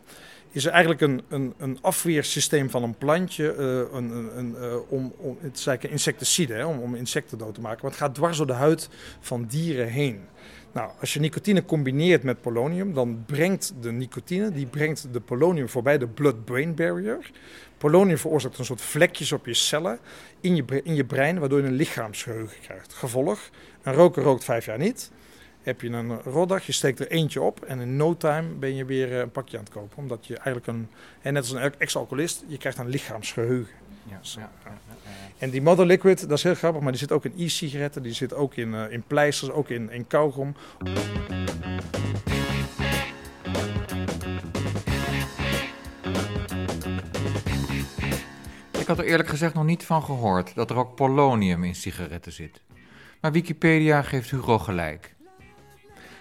is 0.50 0.64
eigenlijk 0.64 1.00
een, 1.00 1.22
een, 1.28 1.54
een 1.58 1.78
afweersysteem 1.80 2.70
van 2.70 2.82
een 2.82 2.94
plantje. 2.94 3.52
eh, 3.52 3.96
een, 3.98 4.38
een, 4.38 4.56
eh, 4.56 4.76
om, 4.88 5.12
om, 5.16 5.38
het 5.40 5.58
is 5.58 5.66
eigenlijk 5.66 5.82
een 5.82 5.90
insecticide, 5.90 6.54
hè, 6.54 6.64
om, 6.64 6.78
om 6.78 6.94
insecten 6.94 7.38
dood 7.38 7.54
te 7.54 7.60
maken. 7.60 7.78
Maar 7.82 7.90
het 7.90 8.00
gaat 8.00 8.14
dwars 8.14 8.36
door 8.36 8.46
de 8.46 8.52
huid 8.52 8.88
van 9.20 9.44
dieren 9.44 9.88
heen. 9.88 10.20
Nou, 10.72 10.90
als 11.00 11.14
je 11.14 11.20
nicotine 11.20 11.64
combineert 11.64 12.22
met 12.22 12.40
polonium, 12.40 12.94
dan 12.94 13.24
brengt 13.26 13.72
de 13.80 13.92
nicotine, 13.92 14.50
die 14.50 14.66
brengt 14.66 15.12
de 15.12 15.20
polonium 15.20 15.68
voorbij 15.68 15.98
de 15.98 16.06
blood-brain 16.06 16.74
barrier. 16.74 17.30
Polonium 17.78 18.18
veroorzaakt 18.18 18.58
een 18.58 18.64
soort 18.64 18.80
vlekjes 18.80 19.32
op 19.32 19.46
je 19.46 19.54
cellen 19.54 19.98
in 20.40 20.56
je, 20.56 20.82
in 20.82 20.94
je 20.94 21.04
brein, 21.04 21.38
waardoor 21.38 21.60
je 21.60 21.66
een 21.66 21.72
lichaamsgeheugen 21.72 22.60
krijgt. 22.60 22.94
Gevolg, 22.94 23.50
een 23.82 23.94
roker 23.94 24.22
rookt 24.22 24.44
vijf 24.44 24.64
jaar 24.64 24.78
niet. 24.78 25.10
Heb 25.62 25.80
je 25.80 25.88
een 25.88 26.22
roddag, 26.22 26.66
je 26.66 26.72
steekt 26.72 27.00
er 27.00 27.10
eentje 27.10 27.40
op 27.40 27.64
en 27.64 27.80
in 27.80 27.96
no 27.96 28.16
time 28.16 28.48
ben 28.48 28.74
je 28.74 28.84
weer 28.84 29.12
eh, 29.12 29.18
een 29.18 29.30
pakje 29.30 29.58
aan 29.58 29.64
het 29.64 29.72
kopen. 29.72 29.98
Omdat 29.98 30.26
je 30.26 30.34
eigenlijk 30.34 30.66
een, 30.66 30.88
en 31.22 31.32
net 31.32 31.42
als 31.42 31.52
een 31.52 31.74
ex-alcoholist, 31.78 32.44
je 32.46 32.58
krijgt 32.58 32.78
een 32.78 32.88
lichaamsgeheugen. 32.88 33.74
Ja, 34.08 34.18
ja, 34.22 34.50
ja, 34.64 34.78
ja. 34.88 34.89
En 35.40 35.50
die 35.50 35.62
Mother 35.62 35.86
Liquid, 35.86 36.28
dat 36.28 36.38
is 36.38 36.42
heel 36.42 36.54
grappig, 36.54 36.82
maar 36.82 36.92
die 36.92 37.00
zit 37.00 37.12
ook 37.12 37.24
in 37.24 37.32
e-sigaretten, 37.36 38.02
die 38.02 38.12
zit 38.12 38.34
ook 38.34 38.54
in, 38.54 38.74
eh, 38.74 38.92
in 38.92 39.02
pleisters, 39.02 39.50
ook 39.52 39.68
in, 39.68 39.90
in 39.90 40.06
kauwgom. 40.06 40.54
Ik 48.78 48.86
had 48.86 48.98
er 48.98 49.04
eerlijk 49.04 49.28
gezegd 49.28 49.54
nog 49.54 49.64
niet 49.64 49.84
van 49.84 50.02
gehoord 50.02 50.54
dat 50.54 50.70
er 50.70 50.76
ook 50.76 50.94
polonium 50.94 51.64
in 51.64 51.74
sigaretten 51.74 52.32
zit. 52.32 52.60
Maar 53.20 53.32
Wikipedia 53.32 54.02
geeft 54.02 54.30
Hugo 54.30 54.58
gelijk. 54.58 55.14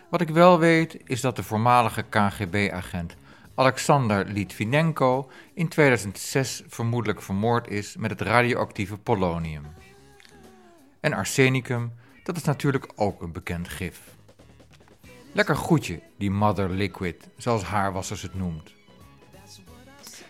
Wat 0.10 0.22
ik 0.22 0.30
wel 0.30 0.60
weet 0.60 0.98
is 1.06 1.22
dat 1.22 1.36
de 1.36 1.44
voormalige 1.44 2.04
KGB-agent 2.10 3.16
Alexander 3.60 4.26
Litvinenko 4.26 5.30
in 5.54 5.68
2006 5.68 6.64
vermoedelijk 6.68 7.22
vermoord 7.22 7.68
is 7.68 7.96
met 7.96 8.10
het 8.10 8.22
radioactieve 8.22 8.98
polonium. 8.98 9.66
En 11.00 11.14
arsenicum, 11.14 11.94
dat 12.24 12.36
is 12.36 12.44
natuurlijk 12.44 12.92
ook 12.96 13.22
een 13.22 13.32
bekend 13.32 13.70
gif. 13.70 14.02
Lekker 15.32 15.56
goedje, 15.56 16.02
die 16.18 16.32
mother 16.32 16.70
liquid, 16.70 17.30
zoals 17.38 17.64
haarwassers 17.64 18.22
het 18.22 18.34
noemt. 18.34 18.74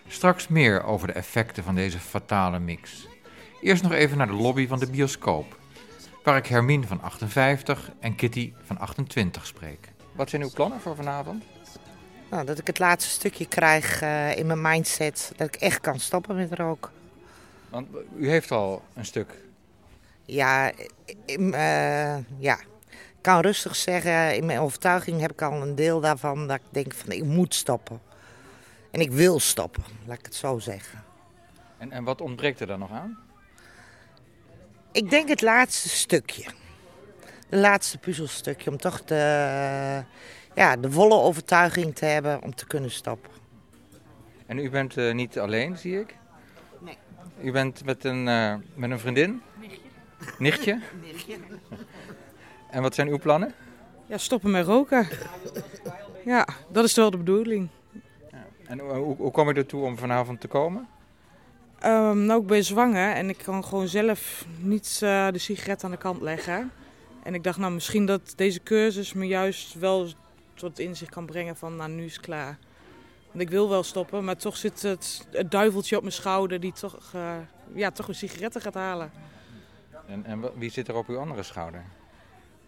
Straks 0.06 0.48
meer 0.48 0.84
over 0.84 1.06
de 1.06 1.12
effecten 1.12 1.64
van 1.64 1.74
deze 1.74 1.98
fatale 1.98 2.58
mix. 2.58 3.08
Eerst 3.60 3.82
nog 3.82 3.92
even 3.92 4.18
naar 4.18 4.26
de 4.26 4.32
lobby 4.32 4.66
van 4.66 4.78
de 4.78 4.90
bioscoop, 4.90 5.58
waar 6.24 6.36
ik 6.36 6.46
Hermine 6.46 6.86
van 6.86 7.02
58 7.02 7.90
en 8.00 8.14
Kitty 8.14 8.52
van 8.62 8.78
28 8.78 9.46
spreek. 9.46 9.92
Wat 10.12 10.30
zijn 10.30 10.42
uw 10.42 10.50
plannen 10.50 10.80
voor 10.80 10.96
vanavond? 10.96 11.44
Nou, 12.30 12.44
dat 12.44 12.58
ik 12.58 12.66
het 12.66 12.78
laatste 12.78 13.10
stukje 13.10 13.46
krijg 13.46 14.02
eh, 14.02 14.36
in 14.36 14.46
mijn 14.46 14.60
mindset. 14.60 15.32
Dat 15.36 15.46
ik 15.46 15.60
echt 15.60 15.80
kan 15.80 15.98
stoppen 15.98 16.36
met 16.36 16.52
roken. 16.52 16.90
Want 17.68 17.88
u 18.16 18.28
heeft 18.28 18.50
al 18.50 18.82
een 18.94 19.04
stuk. 19.04 19.34
Ja, 20.24 20.72
in, 21.24 21.54
eh, 21.54 22.16
ja, 22.38 22.58
ik 22.88 23.20
kan 23.20 23.40
rustig 23.40 23.76
zeggen, 23.76 24.36
in 24.36 24.46
mijn 24.46 24.58
overtuiging 24.58 25.20
heb 25.20 25.32
ik 25.32 25.42
al 25.42 25.62
een 25.62 25.74
deel 25.74 26.00
daarvan 26.00 26.46
dat 26.46 26.56
ik 26.56 26.62
denk 26.70 26.94
van 26.94 27.12
ik 27.12 27.24
moet 27.24 27.54
stoppen. 27.54 28.00
En 28.90 29.00
ik 29.00 29.10
wil 29.10 29.40
stoppen, 29.40 29.82
laat 30.06 30.18
ik 30.18 30.24
het 30.24 30.34
zo 30.34 30.58
zeggen. 30.58 31.04
En, 31.78 31.92
en 31.92 32.04
wat 32.04 32.20
ontbreekt 32.20 32.60
er 32.60 32.66
dan 32.66 32.78
nog 32.78 32.90
aan? 32.90 33.18
Ik 34.92 35.10
denk 35.10 35.28
het 35.28 35.42
laatste 35.42 35.88
stukje. 35.88 36.44
De 37.48 37.56
laatste 37.56 37.98
puzzelstukje 37.98 38.70
om 38.70 38.76
toch 38.76 39.04
de, 39.04 40.04
ja, 40.54 40.76
de 40.76 40.90
volle 40.90 41.14
overtuiging 41.14 41.94
te 41.94 42.04
hebben 42.04 42.42
om 42.42 42.54
te 42.54 42.66
kunnen 42.66 42.90
stoppen. 42.90 43.30
En 44.46 44.58
u 44.58 44.70
bent 44.70 44.96
eh, 44.96 45.14
niet 45.14 45.38
alleen, 45.38 45.78
zie 45.78 46.00
ik? 46.00 46.16
Nee. 46.78 46.96
U 47.42 47.52
bent 47.52 47.84
met 47.84 48.04
een, 48.04 48.28
eh, 48.28 48.54
met 48.74 48.90
een 48.90 48.98
vriendin? 48.98 49.42
Nichtje. 50.38 50.80
Nichtje? 51.02 51.36
En 52.70 52.82
wat 52.82 52.94
zijn 52.94 53.08
uw 53.08 53.18
plannen? 53.18 53.54
Ja, 54.06 54.18
stoppen 54.18 54.50
met 54.50 54.66
roken. 54.66 55.08
Ja, 56.24 56.48
dat 56.68 56.84
is 56.84 56.94
wel 56.94 57.10
de 57.10 57.16
bedoeling. 57.16 57.68
En 58.66 58.78
hoe, 58.78 58.92
hoe, 58.92 59.16
hoe 59.16 59.30
kom 59.30 59.48
je 59.48 59.54
ertoe 59.54 59.84
om 59.84 59.98
vanavond 59.98 60.40
te 60.40 60.48
komen? 60.48 60.88
Ehm, 61.78 62.24
nou, 62.24 62.40
ik 62.40 62.46
ben 62.46 62.64
zwanger 62.64 63.12
en 63.12 63.28
ik 63.28 63.38
kan 63.38 63.64
gewoon 63.64 63.88
zelf 63.88 64.44
niet 64.58 65.00
eh, 65.02 65.28
de 65.30 65.38
sigaret 65.38 65.84
aan 65.84 65.90
de 65.90 65.96
kant 65.96 66.20
leggen. 66.20 66.72
En 67.22 67.34
ik 67.34 67.44
dacht, 67.44 67.58
nou, 67.58 67.72
misschien 67.72 68.06
dat 68.06 68.32
deze 68.36 68.62
cursus 68.62 69.12
me 69.12 69.26
juist 69.26 69.74
wel 69.74 70.08
tot 70.60 70.78
inzicht 70.78 71.10
kan 71.10 71.26
brengen 71.26 71.56
van, 71.56 71.76
nou, 71.76 71.90
nu 71.90 72.04
is 72.04 72.12
het 72.16 72.24
klaar. 72.24 72.58
Want 73.30 73.42
ik 73.42 73.50
wil 73.50 73.68
wel 73.68 73.82
stoppen, 73.82 74.24
maar 74.24 74.36
toch 74.36 74.56
zit 74.56 74.82
het, 74.82 75.26
het 75.30 75.50
duiveltje 75.50 75.96
op 75.96 76.02
mijn 76.02 76.14
schouder 76.14 76.60
die 76.60 76.72
toch, 76.72 77.10
eh, 77.14 77.32
ja, 77.74 77.90
toch 77.90 78.08
een 78.08 78.14
sigaretten 78.14 78.60
gaat 78.60 78.74
halen. 78.74 79.10
En, 80.06 80.24
en 80.24 80.44
wie 80.58 80.70
zit 80.70 80.88
er 80.88 80.94
op 80.94 81.08
uw 81.08 81.18
andere 81.18 81.42
schouder? 81.42 81.84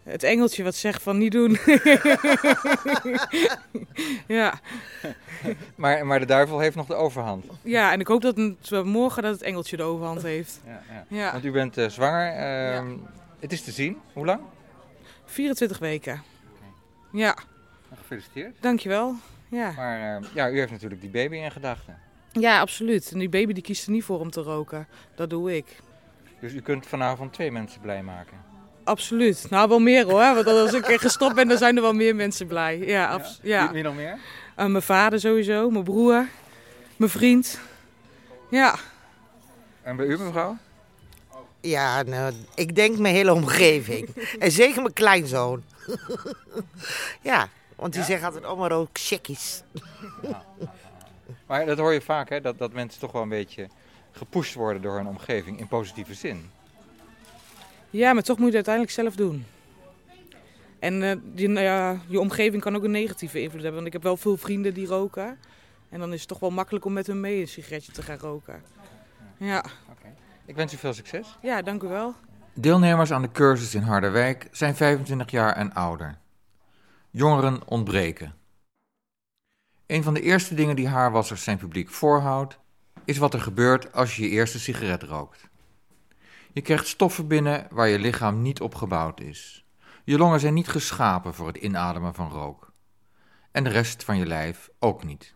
Het 0.03 0.23
engeltje 0.23 0.63
wat 0.63 0.75
zegt 0.75 1.03
van 1.03 1.17
niet 1.17 1.31
doen. 1.31 1.57
ja. 4.27 4.53
Maar, 5.75 6.05
maar 6.05 6.19
de 6.19 6.25
duivel 6.25 6.59
heeft 6.59 6.75
nog 6.75 6.87
de 6.87 6.93
overhand. 6.95 7.45
ja, 7.61 7.91
en 7.91 7.99
ik 7.99 8.07
hoop 8.07 8.21
dat 8.21 8.35
het, 8.37 8.83
morgen 8.85 9.23
dat 9.23 9.31
het 9.31 9.41
engeltje 9.41 9.77
de 9.77 9.83
overhand 9.83 10.21
heeft. 10.21 10.61
Ja, 10.65 10.81
ja. 10.89 11.05
Ja, 11.07 11.31
Want 11.31 11.45
u 11.45 11.51
bent 11.51 11.77
eh, 11.77 11.89
zwanger. 11.89 12.31
ehm, 12.33 12.97
Het 13.39 13.51
is 13.51 13.61
te 13.63 13.71
zien. 13.71 13.97
Hoe 14.13 14.25
lang? 14.25 14.39
24 15.25 15.79
weken. 15.79 16.23
Ja, 17.11 17.37
Gefeliciteerd. 17.97 18.55
dankjewel. 18.59 19.15
Ja. 19.49 19.71
Maar 19.75 20.15
eh, 20.21 20.27
ja, 20.33 20.49
u 20.49 20.59
heeft 20.59 20.71
natuurlijk 20.71 21.01
die 21.01 21.09
baby 21.09 21.35
in 21.35 21.51
gedachten. 21.51 21.97
ja, 22.31 22.59
absoluut. 22.59 23.11
En 23.11 23.19
die 23.19 23.29
baby 23.29 23.53
die 23.53 23.63
kiest 23.63 23.85
er 23.85 23.91
niet 23.91 24.03
voor 24.03 24.19
om 24.19 24.31
te 24.31 24.41
roken. 24.41 24.87
Dat 25.15 25.29
doe 25.29 25.55
ik. 25.55 25.65
Dus 26.39 26.53
u 26.53 26.61
kunt 26.61 26.87
vanavond 26.87 27.33
twee 27.33 27.51
mensen 27.51 27.81
blij 27.81 28.03
maken. 28.03 28.37
Absoluut. 28.83 29.45
Nou, 29.49 29.69
wel 29.69 29.79
meer 29.79 30.03
hoor. 30.05 30.33
Want 30.35 30.47
als 30.47 30.73
ik 30.73 30.87
er 30.87 30.99
gestopt 30.99 31.35
ben, 31.35 31.47
dan 31.47 31.57
zijn 31.57 31.75
er 31.75 31.81
wel 31.81 31.93
meer 31.93 32.15
mensen 32.15 32.47
blij. 32.47 32.77
Ja, 32.77 33.07
abs- 33.07 33.39
ja. 33.41 33.63
Wie, 33.63 33.73
wie 33.73 33.83
nog 33.83 33.95
meer? 33.95 34.17
Eh, 34.55 34.65
mijn 34.65 34.83
vader 34.83 35.19
sowieso, 35.19 35.69
mijn 35.69 35.83
broer, 35.83 36.27
mijn 36.97 37.11
vriend. 37.11 37.59
Ja, 38.49 38.75
En 39.81 39.95
bij 39.95 40.05
u 40.05 40.17
mevrouw? 40.17 40.57
Ja, 41.61 42.01
nou, 42.01 42.33
ik 42.55 42.75
denk 42.75 42.97
mijn 42.97 43.15
hele 43.15 43.33
omgeving. 43.33 44.07
en 44.39 44.51
zeker 44.51 44.81
mijn 44.81 44.93
kleinzoon. 44.93 45.63
ja, 47.21 47.47
want 47.83 47.95
die 47.95 48.03
zegt 48.03 48.23
altijd, 48.23 48.45
oh 48.45 48.59
maar 48.59 48.71
ook 48.71 48.89
chickies. 48.93 49.63
Maar 51.47 51.65
dat 51.65 51.77
hoor 51.77 51.93
je 51.93 52.01
vaak, 52.01 52.29
hè? 52.29 52.41
Dat, 52.41 52.57
dat 52.57 52.73
mensen 52.73 52.99
toch 52.99 53.11
wel 53.11 53.21
een 53.21 53.29
beetje 53.29 53.67
gepusht 54.11 54.53
worden 54.53 54.81
door 54.81 54.95
hun 54.95 55.07
omgeving 55.07 55.59
in 55.59 55.67
positieve 55.67 56.13
zin. 56.13 56.49
ja 57.89 58.13
maar 58.13 58.23
toch 58.23 58.37
moet 58.37 58.51
je 58.51 58.57
het 58.57 58.67
uiteindelijk 58.67 58.93
zelf 58.93 59.15
doen. 59.15 59.45
En 60.79 61.03
eh, 61.03 61.15
je, 61.35 61.47
nou 61.47 61.65
ja, 61.65 62.01
je 62.07 62.19
omgeving 62.19 62.61
kan 62.61 62.75
ook 62.75 62.83
een 62.83 62.91
negatieve 62.91 63.41
invloed 63.41 63.61
hebben. 63.61 63.73
Want 63.73 63.87
ik 63.87 63.93
heb 63.93 64.03
wel 64.03 64.17
veel 64.17 64.37
vrienden 64.37 64.73
die 64.73 64.87
roken. 64.87 65.37
En 65.89 65.99
dan 65.99 66.13
is 66.13 66.19
het 66.19 66.29
toch 66.29 66.39
wel 66.39 66.51
makkelijk 66.51 66.85
om 66.85 66.93
met 66.93 67.07
hun 67.07 67.19
mee 67.19 67.41
een 67.41 67.47
sigaretje 67.47 67.91
te 67.91 68.01
gaan 68.01 68.17
roken. 68.17 68.63
Ja, 69.37 69.65
Ik 70.45 70.55
wens 70.55 70.73
u 70.73 70.77
veel 70.77 70.93
succes. 70.93 71.37
ja 71.41 71.61
dank 71.61 71.83
u 71.83 71.87
wel. 71.87 72.15
Deelnemers 72.53 73.11
aan 73.11 73.21
de 73.21 73.31
cursus 73.31 73.75
in 73.75 73.81
Harderwijk 73.81 74.47
zijn 74.51 74.75
25 74.75 75.31
jaar 75.31 75.55
en 75.55 75.73
ouder. 75.73 76.21
Jongeren 77.15 77.67
ontbreken. 77.67 78.33
Een 79.85 80.03
van 80.03 80.13
de 80.13 80.21
eerste 80.21 80.55
dingen 80.55 80.75
die 80.75 80.87
haarwassers 80.87 81.43
zijn 81.43 81.57
publiek 81.57 81.89
voorhoudt, 81.89 82.59
is 83.05 83.17
wat 83.17 83.33
er 83.33 83.41
gebeurt 83.41 83.93
als 83.93 84.15
je 84.15 84.23
je 84.23 84.29
eerste 84.29 84.59
sigaret 84.59 85.03
rookt. 85.03 85.49
Je 86.53 86.61
krijgt 86.61 86.87
stoffen 86.87 87.27
binnen 87.27 87.67
waar 87.71 87.87
je 87.87 87.99
lichaam 87.99 88.41
niet 88.41 88.61
op 88.61 88.75
gebouwd 88.75 89.19
is. 89.19 89.65
Je 90.03 90.17
longen 90.17 90.39
zijn 90.39 90.53
niet 90.53 90.67
geschapen 90.67 91.33
voor 91.33 91.47
het 91.47 91.57
inademen 91.57 92.13
van 92.13 92.29
rook. 92.29 92.71
En 93.51 93.63
de 93.63 93.69
rest 93.69 94.03
van 94.03 94.17
je 94.17 94.25
lijf 94.25 94.69
ook 94.79 95.03
niet. 95.03 95.33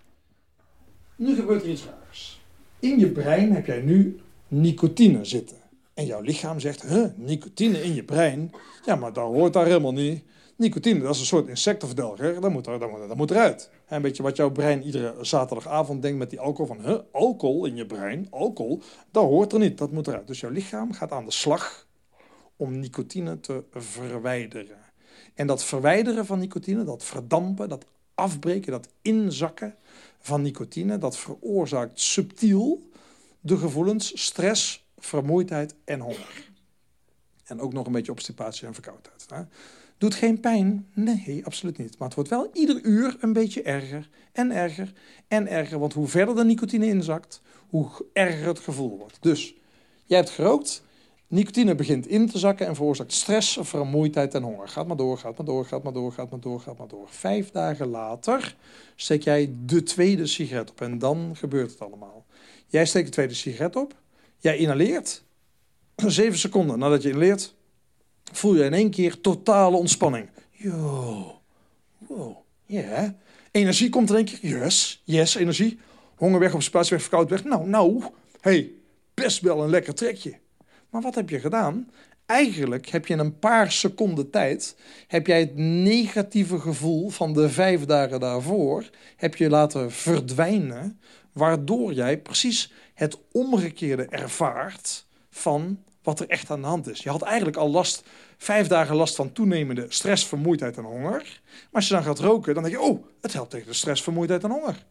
Nu 1.15 1.35
gebeurt 1.35 1.63
er 1.63 1.69
iets 1.69 1.85
raars. 1.85 2.41
In 2.79 2.99
je 2.99 3.11
brein 3.11 3.53
heb 3.53 3.65
jij 3.65 3.81
nu 3.81 4.19
nicotine 4.47 5.25
zitten. 5.25 5.57
En 5.93 6.05
jouw 6.05 6.21
lichaam 6.21 6.59
zegt, 6.59 6.81
huh, 6.81 7.07
nicotine 7.15 7.83
in 7.83 7.93
je 7.93 8.03
brein? 8.03 8.51
Ja, 8.85 8.95
maar 8.95 9.13
dat 9.13 9.25
hoort 9.25 9.53
daar 9.53 9.65
helemaal 9.65 9.93
niet. 9.93 10.23
Nicotine, 10.57 10.99
dat 10.99 11.13
is 11.13 11.19
een 11.19 11.25
soort 11.25 11.47
insectenverdelger. 11.47 12.41
Dat 12.41 12.51
moet, 12.51 12.67
er, 12.67 12.79
dat, 12.79 12.89
moet, 12.89 13.07
dat 13.07 13.17
moet 13.17 13.31
eruit. 13.31 13.69
En 13.85 14.01
weet 14.01 14.17
je 14.17 14.23
wat 14.23 14.35
jouw 14.35 14.51
brein 14.51 14.83
iedere 14.83 15.15
zaterdagavond 15.21 16.01
denkt 16.01 16.17
met 16.17 16.29
die 16.29 16.39
alcohol? 16.39 16.75
Van, 16.75 16.85
huh, 16.85 16.99
alcohol 17.11 17.65
in 17.65 17.75
je 17.75 17.85
brein? 17.85 18.27
Alcohol? 18.29 18.81
Dat 19.11 19.23
hoort 19.23 19.53
er 19.53 19.59
niet. 19.59 19.77
Dat 19.77 19.91
moet 19.91 20.07
eruit. 20.07 20.27
Dus 20.27 20.39
jouw 20.39 20.49
lichaam 20.49 20.93
gaat 20.93 21.11
aan 21.11 21.25
de 21.25 21.31
slag 21.31 21.87
om 22.55 22.79
nicotine 22.79 23.39
te 23.39 23.63
verwijderen. 23.73 24.77
En 25.33 25.47
dat 25.47 25.63
verwijderen 25.63 26.25
van 26.25 26.39
nicotine, 26.39 26.83
dat 26.83 27.03
verdampen, 27.03 27.69
dat 27.69 27.85
afbreken, 28.15 28.71
dat 28.71 28.87
inzakken 29.01 29.75
van 30.19 30.41
nicotine, 30.41 30.97
dat 30.97 31.17
veroorzaakt 31.17 31.99
subtiel 31.99 32.89
de 33.39 33.57
gevoelens 33.57 34.23
stress, 34.23 34.87
vermoeidheid 34.97 35.75
en 35.83 35.99
honger. 35.99 36.49
En 37.43 37.59
ook 37.59 37.73
nog 37.73 37.85
een 37.85 37.91
beetje 37.91 38.11
obstipatie 38.11 38.67
en 38.67 38.73
verkoudheid. 38.73 39.25
Hè? 39.29 39.41
Doet 39.97 40.15
geen 40.15 40.39
pijn? 40.39 40.87
Nee, 40.93 41.45
absoluut 41.45 41.77
niet. 41.77 41.97
Maar 41.97 42.07
het 42.07 42.15
wordt 42.15 42.29
wel 42.29 42.49
ieder 42.53 42.83
uur 42.83 43.17
een 43.19 43.33
beetje 43.33 43.61
erger 43.61 44.09
en 44.31 44.51
erger 44.51 44.93
en 45.27 45.47
erger. 45.47 45.79
Want 45.79 45.93
hoe 45.93 46.07
verder 46.07 46.35
de 46.35 46.43
nicotine 46.43 46.85
inzakt, 46.85 47.41
hoe 47.69 47.89
erger 48.13 48.47
het 48.47 48.59
gevoel 48.59 48.97
wordt. 48.97 49.17
Dus, 49.21 49.55
jij 50.05 50.17
hebt 50.17 50.29
gerookt, 50.29 50.83
nicotine 51.27 51.75
begint 51.75 52.07
in 52.07 52.29
te 52.29 52.37
zakken 52.37 52.67
en 52.67 52.75
veroorzaakt 52.75 53.13
stress, 53.13 53.57
vermoeidheid 53.61 54.33
en 54.33 54.43
honger. 54.43 54.67
Gaat 54.67 54.87
maar 54.87 54.97
door, 54.97 55.17
gaat 55.17 55.37
maar 55.37 55.45
door, 55.45 55.65
gaat 55.65 55.83
maar 55.83 55.93
door, 55.93 56.11
gaat 56.11 56.29
maar 56.29 56.39
door, 56.39 56.59
gaat 56.59 56.77
maar 56.77 56.87
door. 56.87 57.07
Vijf 57.09 57.51
dagen 57.51 57.87
later 57.87 58.55
steek 58.95 59.23
jij 59.23 59.53
de 59.65 59.83
tweede 59.83 60.25
sigaret 60.25 60.69
op 60.69 60.81
en 60.81 60.99
dan 60.99 61.35
gebeurt 61.35 61.71
het 61.71 61.81
allemaal. 61.81 62.25
Jij 62.67 62.85
steekt 62.85 63.05
de 63.05 63.11
tweede 63.11 63.33
sigaret 63.33 63.75
op, 63.75 63.95
jij 64.37 64.57
inhaleert. 64.57 65.23
Zeven 65.95 66.39
seconden 66.39 66.79
nadat 66.79 67.01
je 67.01 67.09
inhaleert, 67.09 67.55
voel 68.31 68.55
je 68.55 68.63
in 68.63 68.73
één 68.73 68.89
keer 68.89 69.21
totale 69.21 69.77
ontspanning. 69.77 70.29
Yo, 70.51 71.41
wow, 72.07 72.37
ja. 72.65 73.15
Energie 73.51 73.89
komt 73.89 74.09
in 74.09 74.15
één 74.15 74.25
keer. 74.25 74.39
Yes, 74.41 75.01
yes, 75.03 75.35
energie. 75.35 75.79
Honger 76.15 76.39
weg, 76.39 76.53
obstipatie 76.53 76.91
weg, 76.91 77.01
verkoud 77.01 77.29
weg. 77.29 77.43
Nou, 77.43 77.67
nou, 77.67 78.03
hey, 78.41 78.71
best 79.13 79.41
wel 79.41 79.63
een 79.63 79.69
lekker 79.69 79.93
trekje. 79.93 80.37
Maar 80.89 81.01
wat 81.01 81.15
heb 81.15 81.29
je 81.29 81.39
gedaan? 81.39 81.89
Eigenlijk 82.25 82.89
heb 82.89 83.07
je 83.07 83.13
in 83.13 83.19
een 83.19 83.39
paar 83.39 83.71
seconden 83.71 84.29
tijd... 84.29 84.75
heb 85.07 85.27
jij 85.27 85.39
het 85.39 85.55
negatieve 85.57 86.59
gevoel 86.59 87.09
van 87.09 87.33
de 87.33 87.49
vijf 87.49 87.85
dagen 87.85 88.19
daarvoor... 88.19 88.89
heb 89.15 89.35
je 89.35 89.49
laten 89.49 89.91
verdwijnen... 89.91 90.99
waardoor 91.31 91.93
jij 91.93 92.17
precies 92.17 92.73
het 92.93 93.17
omgekeerde 93.31 94.05
ervaart... 94.05 95.05
van 95.29 95.83
wat 96.07 96.19
er 96.19 96.29
echt 96.29 96.49
aan 96.49 96.61
de 96.61 96.67
hand 96.67 96.89
is. 96.89 97.03
Je 97.03 97.09
had 97.09 97.21
eigenlijk 97.21 97.57
al 97.57 97.69
last, 97.69 98.03
vijf 98.37 98.67
dagen 98.67 98.95
last 98.95 99.15
van 99.15 99.31
toenemende 99.31 99.85
stress, 99.89 100.25
vermoeidheid 100.25 100.77
en 100.77 100.83
honger. 100.83 101.41
Maar 101.51 101.69
als 101.71 101.87
je 101.87 101.93
dan 101.93 102.03
gaat 102.03 102.19
roken, 102.19 102.53
dan 102.53 102.63
denk 102.63 102.75
je... 102.75 102.81
oh, 102.81 103.05
het 103.21 103.33
helpt 103.33 103.49
tegen 103.49 103.67
de 103.67 103.73
stress, 103.73 104.03
vermoeidheid 104.03 104.43
en 104.43 104.51
honger. 104.51 104.85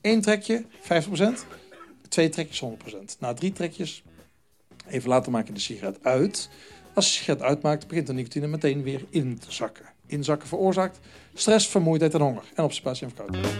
Eén 0.00 0.20
trekje, 0.20 0.64
50%. 0.64 0.66
Twee 2.08 2.28
trekjes, 2.28 2.62
100%. 2.64 3.18
Na 3.18 3.34
drie 3.34 3.52
trekjes, 3.52 4.02
even 4.86 5.08
later 5.08 5.32
maak 5.32 5.46
je 5.46 5.52
de 5.52 5.60
sigaret 5.60 5.98
uit. 6.02 6.50
Als 6.94 7.06
je 7.06 7.12
de 7.12 7.18
sigaret 7.18 7.42
uitmaakt, 7.42 7.86
begint 7.86 8.06
de 8.06 8.12
nicotine 8.12 8.46
meteen 8.46 8.82
weer 8.82 9.04
in 9.10 9.38
te 9.38 9.52
zakken. 9.52 9.87
Inzakken 10.08 10.48
veroorzaakt 10.48 10.98
stress, 11.34 11.68
vermoeidheid 11.68 12.14
en 12.14 12.20
honger. 12.20 12.42
En 12.54 12.64
obstipatie 12.64 13.06
en 13.06 13.12
verkoudheid. 13.14 13.56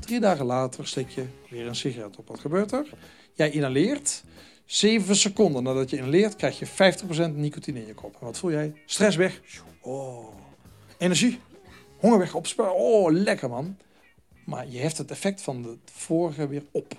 Drie 0.00 0.20
dagen 0.20 0.46
later 0.46 0.86
steek 0.86 1.08
je 1.08 1.24
weer 1.48 1.66
een 1.66 1.74
sigaret 1.74 2.16
op. 2.16 2.28
Wat 2.28 2.40
gebeurt 2.40 2.72
er? 2.72 2.86
Jij 3.32 3.50
inhaleert. 3.50 4.22
7 4.64 5.16
seconden 5.16 5.62
nadat 5.62 5.90
je 5.90 5.96
inhaleert, 5.96 6.36
krijg 6.36 6.58
je 6.58 6.66
50% 6.66 7.34
nicotine 7.34 7.80
in 7.80 7.86
je 7.86 7.94
kop. 7.94 8.16
En 8.20 8.26
wat 8.26 8.38
voel 8.38 8.50
jij? 8.50 8.72
Stress 8.86 9.16
weg. 9.16 9.40
Oh. 9.80 10.34
Energie. 10.98 11.38
Honger 11.98 12.18
weg. 12.18 12.34
Opsparen. 12.34 12.74
Oh, 12.74 13.12
lekker 13.12 13.48
man. 13.48 13.76
Maar 14.44 14.68
je 14.68 14.78
hebt 14.78 14.98
het 14.98 15.10
effect 15.10 15.42
van 15.42 15.62
de 15.62 15.78
vorige 15.84 16.48
weer 16.48 16.64
op. 16.70 16.94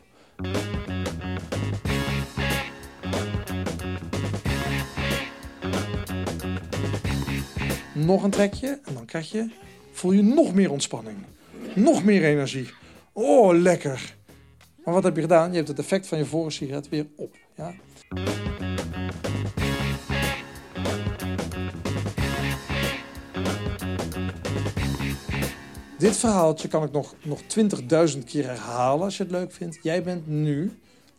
Nog 8.05 8.24
een 8.24 8.29
trekje 8.29 8.79
en 8.86 8.93
dan 8.93 9.05
krijg 9.05 9.31
je, 9.31 9.50
voel 9.91 10.12
je 10.12 10.22
nog 10.22 10.53
meer 10.53 10.72
ontspanning. 10.72 11.17
Nog 11.75 12.03
meer 12.03 12.24
energie. 12.24 12.70
Oh, 13.13 13.53
lekker. 13.55 14.15
Maar 14.84 14.93
wat 14.93 15.03
heb 15.03 15.15
je 15.15 15.22
gedaan? 15.22 15.50
Je 15.50 15.55
hebt 15.55 15.67
het 15.67 15.79
effect 15.79 16.08
van 16.08 16.17
je 16.17 16.25
vorige 16.25 16.51
sigaret 16.51 16.89
weer 16.89 17.08
op. 17.15 17.36
Ja? 17.55 17.74
Dit 25.98 26.17
verhaaltje 26.17 26.67
kan 26.67 26.84
ik 26.84 26.91
nog, 26.91 27.15
nog 27.24 27.41
20.000 28.13 28.24
keer 28.25 28.46
herhalen 28.46 29.03
als 29.03 29.17
je 29.17 29.24
het 29.24 29.31
leuk 29.31 29.51
vindt. 29.51 29.79
Jij 29.81 30.03
bent 30.03 30.27
nu 30.27 30.72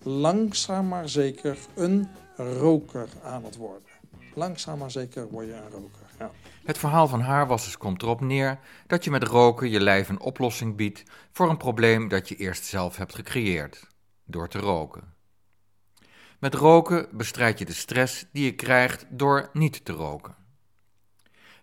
langzaam 0.03 0.89
maar 0.89 1.09
zeker 1.09 1.59
een 1.75 2.09
roker 2.37 3.09
aan 3.23 3.45
het 3.45 3.57
worden. 3.57 3.89
Langzaam 4.35 4.79
maar 4.79 4.91
zeker 4.91 5.29
word 5.31 5.47
je 5.47 5.53
een 5.53 5.71
roker. 5.71 6.02
Het 6.65 6.79
verhaal 6.79 7.09
van 7.09 7.21
haarwassers 7.21 7.77
komt 7.77 8.03
erop 8.03 8.21
neer 8.21 8.59
dat 8.87 9.05
je 9.05 9.11
met 9.11 9.23
roken 9.23 9.71
je 9.71 9.81
lijf 9.81 10.09
een 10.09 10.21
oplossing 10.21 10.77
biedt 10.77 11.03
voor 11.33 11.51
een 11.51 11.57
probleem 11.57 12.09
dat 12.09 12.29
je 12.29 12.37
eerst 12.37 12.65
zelf 12.65 12.97
hebt 12.97 13.15
gecreëerd, 13.15 13.87
door 14.25 14.49
te 14.49 14.59
roken. 14.59 15.15
Met 16.39 16.55
roken 16.55 17.09
bestrijd 17.13 17.59
je 17.59 17.65
de 17.65 17.73
stress 17.73 18.27
die 18.33 18.45
je 18.45 18.55
krijgt 18.55 19.07
door 19.09 19.51
niet 19.53 19.85
te 19.85 19.93
roken. 19.93 20.35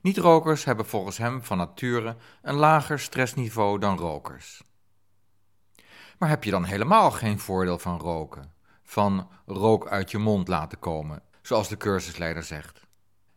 Niet-rokers 0.02 0.64
hebben 0.64 0.86
volgens 0.86 1.18
hem 1.18 1.44
van 1.44 1.58
nature 1.58 2.16
een 2.42 2.56
lager 2.56 3.00
stressniveau 3.00 3.80
dan 3.80 3.98
rokers. 3.98 4.64
Maar 6.18 6.30
heb 6.30 6.44
je 6.44 6.52
dan 6.52 6.64
helemaal 6.64 7.12
geen 7.12 7.40
voordeel 7.40 7.80
van 7.80 8.00
roken? 8.00 8.54
Van 8.84 9.30
rook 9.46 9.88
uit 9.88 10.12
je 10.12 10.18
mond 10.18 10.48
laten 10.48 10.80
komen, 10.80 11.22
zoals 11.42 11.68
de 11.68 11.78
cursusleider 11.78 12.44
zegt. 12.44 12.88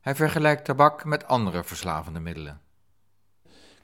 Hij 0.03 0.15
vergelijkt 0.15 0.65
tabak 0.65 1.05
met 1.05 1.27
andere 1.27 1.65
verslavende 1.65 2.21
middelen. 2.21 2.61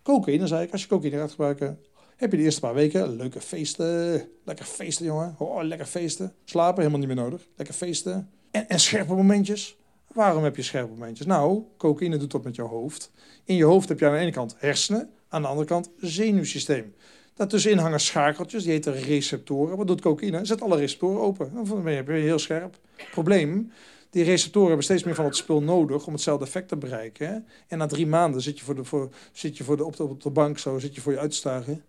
Cocaïne, 0.03 0.47
zei 0.47 0.63
ik, 0.63 0.73
als 0.73 0.83
je 0.83 0.89
cocaïne 0.89 1.17
gaat 1.17 1.31
gebruiken, 1.31 1.85
heb 2.17 2.31
je 2.31 2.37
de 2.37 2.43
eerste 2.43 2.61
paar 2.61 2.75
weken 2.75 3.17
leuke 3.17 3.41
feesten. 3.41 4.29
Lekker 4.45 4.65
feesten, 4.65 5.05
jongen. 5.05 5.35
Oh, 5.39 5.63
lekker 5.63 5.87
feesten. 5.87 6.35
Slapen 6.45 6.79
helemaal 6.79 6.99
niet 6.99 7.09
meer 7.09 7.25
nodig. 7.25 7.47
Lekker 7.57 7.75
feesten. 7.75 8.31
En, 8.51 8.69
en 8.69 8.81
scherpe 8.81 9.15
momentjes. 9.15 9.77
Waarom 10.13 10.45
heb 10.45 10.57
je 10.57 10.63
scherpe 10.63 10.91
momentjes? 10.91 11.27
Nou, 11.27 11.63
cocaïne 11.77 12.17
doet 12.17 12.31
dat 12.31 12.45
met 12.45 12.57
je 12.57 12.63
hoofd. 12.63 13.11
In 13.45 13.57
je 13.57 13.65
hoofd 13.65 13.89
heb 13.89 13.99
je 13.99 14.07
aan 14.07 14.13
de 14.13 14.19
ene 14.19 14.33
kant 14.33 14.55
hersenen, 14.59 15.11
aan 15.29 15.43
de 15.43 15.49
andere 15.49 15.67
kant 15.67 15.91
zenuwsysteem. 15.97 16.95
Daartussenin 17.35 17.79
hangen 17.79 18.01
schakeltjes, 18.01 18.63
die 18.63 18.73
heten 18.73 18.93
receptoren. 18.93 19.77
Wat 19.77 19.87
doet 19.87 20.01
cocaïne? 20.01 20.45
Zet 20.45 20.63
alle 20.63 20.77
receptoren 20.77 21.21
open. 21.21 21.51
Dan 21.55 21.83
ben 21.83 22.05
je 22.05 22.13
heel 22.13 22.39
scherp. 22.39 22.79
Probleem, 23.11 23.73
die 24.11 24.25
receptoren 24.25 24.69
hebben 24.69 24.85
steeds 24.85 25.05
meer 25.05 25.15
van 25.15 25.25
het 25.25 25.37
spul 25.37 25.62
nodig 25.62 26.07
om 26.07 26.12
hetzelfde 26.12 26.45
effect 26.45 26.69
te 26.69 26.77
bereiken. 26.77 27.47
En 27.67 27.79
na 27.79 27.87
drie 27.87 28.07
maanden 28.07 28.43
zit 28.43 28.59
je, 28.59 28.65
voor 28.65 28.75
de, 28.75 28.85
voor, 28.85 29.11
zit 29.33 29.57
je 29.57 29.65
voor 29.65 29.77
de, 29.77 29.85
op, 29.85 29.97
de, 29.97 30.03
op 30.03 30.23
de 30.23 30.31
bank 30.31 30.59
zo, 30.59 30.79
zit 30.79 30.95
je 30.95 31.00
voor 31.00 31.12
je 31.12 31.19
uit 31.19 31.31
te 31.31 31.37
staren. 31.37 31.85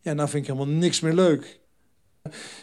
Ja, 0.00 0.12
nou 0.12 0.28
vind 0.28 0.48
ik 0.48 0.52
helemaal 0.52 0.74
niks 0.74 1.00
meer 1.00 1.14
leuk. 1.14 1.60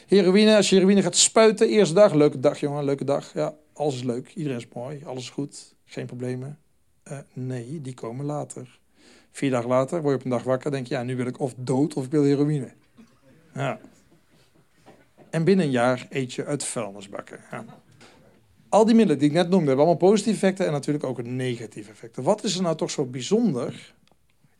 Heroïne, 0.08 0.56
als 0.56 0.70
je 0.70 0.76
heroïne 0.76 1.02
gaat 1.02 1.16
spuiten, 1.16 1.68
eerste 1.68 1.94
dag, 1.94 2.14
leuke 2.14 2.40
dag 2.40 2.60
jongen, 2.60 2.84
leuke 2.84 3.04
dag. 3.04 3.34
Ja, 3.34 3.56
alles 3.74 3.96
is 3.96 4.04
leuk, 4.04 4.32
iedereen 4.36 4.58
is 4.58 4.68
mooi, 4.74 5.02
alles 5.06 5.24
is 5.24 5.30
goed, 5.30 5.76
geen 5.86 6.06
problemen. 6.06 6.60
Uh, 7.12 7.18
nee, 7.34 7.82
die 7.82 7.94
komen 7.94 8.26
later. 8.26 8.80
Vier 9.32 9.50
dagen 9.50 9.70
later 9.70 10.02
word 10.02 10.14
je 10.14 10.20
op 10.20 10.24
een 10.24 10.38
dag 10.38 10.44
wakker, 10.44 10.72
denk 10.72 10.88
je, 10.88 10.94
ja, 10.94 11.04
nu 11.04 11.16
wil 11.16 11.26
ik 11.26 11.40
of 11.40 11.54
dood 11.58 11.94
of 11.94 12.06
ik 12.06 12.12
wil 12.12 12.24
heroïne. 12.24 12.72
Ja. 13.54 13.80
En 15.30 15.44
binnen 15.44 15.66
een 15.66 15.72
jaar 15.72 16.08
eet 16.10 16.34
je 16.34 16.46
uit 16.46 16.64
vuilnisbakken. 16.64 17.40
Ja. 17.52 17.66
Al 18.72 18.86
die 18.86 18.96
middelen 18.96 19.20
die 19.20 19.30
ik 19.30 19.36
net 19.36 19.50
noemde, 19.50 19.68
hebben 19.68 19.86
allemaal 19.86 20.10
positieve 20.10 20.40
effecten 20.40 20.66
en 20.66 20.72
natuurlijk 20.72 21.06
ook 21.06 21.24
negatieve 21.24 21.92
effecten. 21.92 22.24
Wat 22.24 22.44
is 22.44 22.56
er 22.56 22.62
nou 22.62 22.76
toch 22.76 22.92
zo 22.92 23.06
bijzonder 23.06 23.94